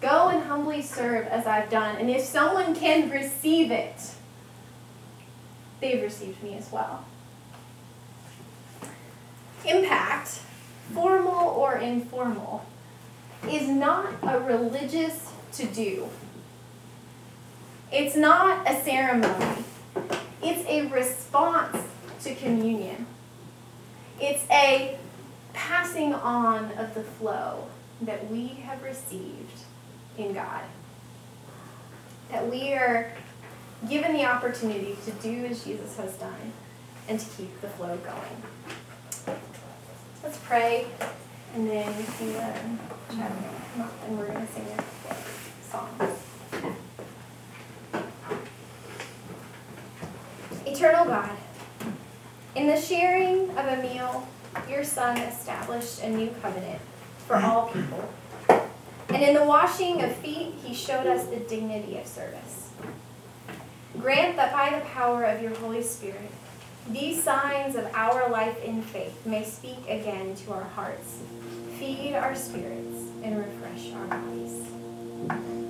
Go 0.00 0.28
and 0.28 0.44
humbly 0.44 0.82
serve 0.82 1.26
as 1.26 1.46
I've 1.46 1.70
done, 1.70 1.96
and 1.96 2.08
if 2.08 2.22
someone 2.22 2.74
can 2.74 3.10
receive 3.10 3.70
it, 3.72 4.12
they've 5.80 6.00
received 6.00 6.42
me 6.42 6.54
as 6.54 6.70
well. 6.70 7.04
Impact, 9.66 10.40
formal 10.92 11.48
or 11.48 11.76
informal, 11.76 12.64
is 13.48 13.68
not 13.68 14.06
a 14.22 14.40
religious 14.40 15.30
to 15.52 15.66
do. 15.66 16.08
It's 17.90 18.16
not 18.16 18.68
a 18.68 18.82
ceremony. 18.82 19.64
It's 20.42 20.68
a 20.68 20.88
response 20.88 21.78
to 22.22 22.34
communion. 22.34 23.06
It's 24.20 24.44
a 24.50 24.98
passing 25.52 26.12
on 26.12 26.72
of 26.72 26.94
the 26.94 27.02
flow 27.02 27.66
that 28.02 28.30
we 28.30 28.48
have 28.48 28.82
received 28.82 29.62
in 30.16 30.34
God. 30.34 30.62
That 32.30 32.50
we 32.50 32.74
are 32.74 33.12
given 33.88 34.12
the 34.12 34.24
opportunity 34.24 34.96
to 35.04 35.10
do 35.12 35.46
as 35.46 35.64
Jesus 35.64 35.96
has 35.96 36.14
done 36.16 36.52
and 37.08 37.18
to 37.18 37.26
keep 37.36 37.60
the 37.60 37.68
flow 37.68 37.96
going. 37.96 38.77
Let's 40.28 40.40
pray 40.40 40.86
and 41.54 41.70
then 41.70 41.90
see 42.04 42.36
um, 42.36 42.78
Chad 43.16 43.32
come 43.72 43.80
up 43.80 43.94
and 44.06 44.18
we're 44.18 44.26
going 44.26 44.46
to 44.46 44.52
sing 44.52 44.66
a 45.08 45.14
song. 45.64 45.88
Eternal 50.66 51.06
God, 51.06 51.30
in 52.54 52.66
the 52.66 52.78
sharing 52.78 53.48
of 53.56 53.78
a 53.78 53.80
meal, 53.80 54.28
your 54.68 54.84
Son 54.84 55.16
established 55.16 56.02
a 56.02 56.10
new 56.10 56.28
covenant 56.42 56.82
for 57.26 57.36
all 57.36 57.68
people. 57.68 58.06
And 59.08 59.22
in 59.22 59.32
the 59.32 59.44
washing 59.44 60.02
of 60.02 60.14
feet, 60.16 60.56
he 60.62 60.74
showed 60.74 61.06
us 61.06 61.24
the 61.28 61.36
dignity 61.36 61.96
of 61.96 62.06
service. 62.06 62.72
Grant 63.98 64.36
that 64.36 64.52
by 64.52 64.78
the 64.78 64.84
power 64.84 65.24
of 65.24 65.40
your 65.40 65.54
Holy 65.54 65.82
Spirit, 65.82 66.30
these 66.90 67.22
signs 67.22 67.76
of 67.76 67.86
our 67.94 68.28
life 68.30 68.62
in 68.64 68.80
faith 68.80 69.14
may 69.26 69.44
speak 69.44 69.78
again 69.88 70.34
to 70.36 70.52
our 70.52 70.64
hearts, 70.64 71.18
feed 71.78 72.14
our 72.14 72.34
spirits, 72.34 73.08
and 73.22 73.38
refresh 73.38 73.92
our 73.92 74.06
bodies. 74.06 75.67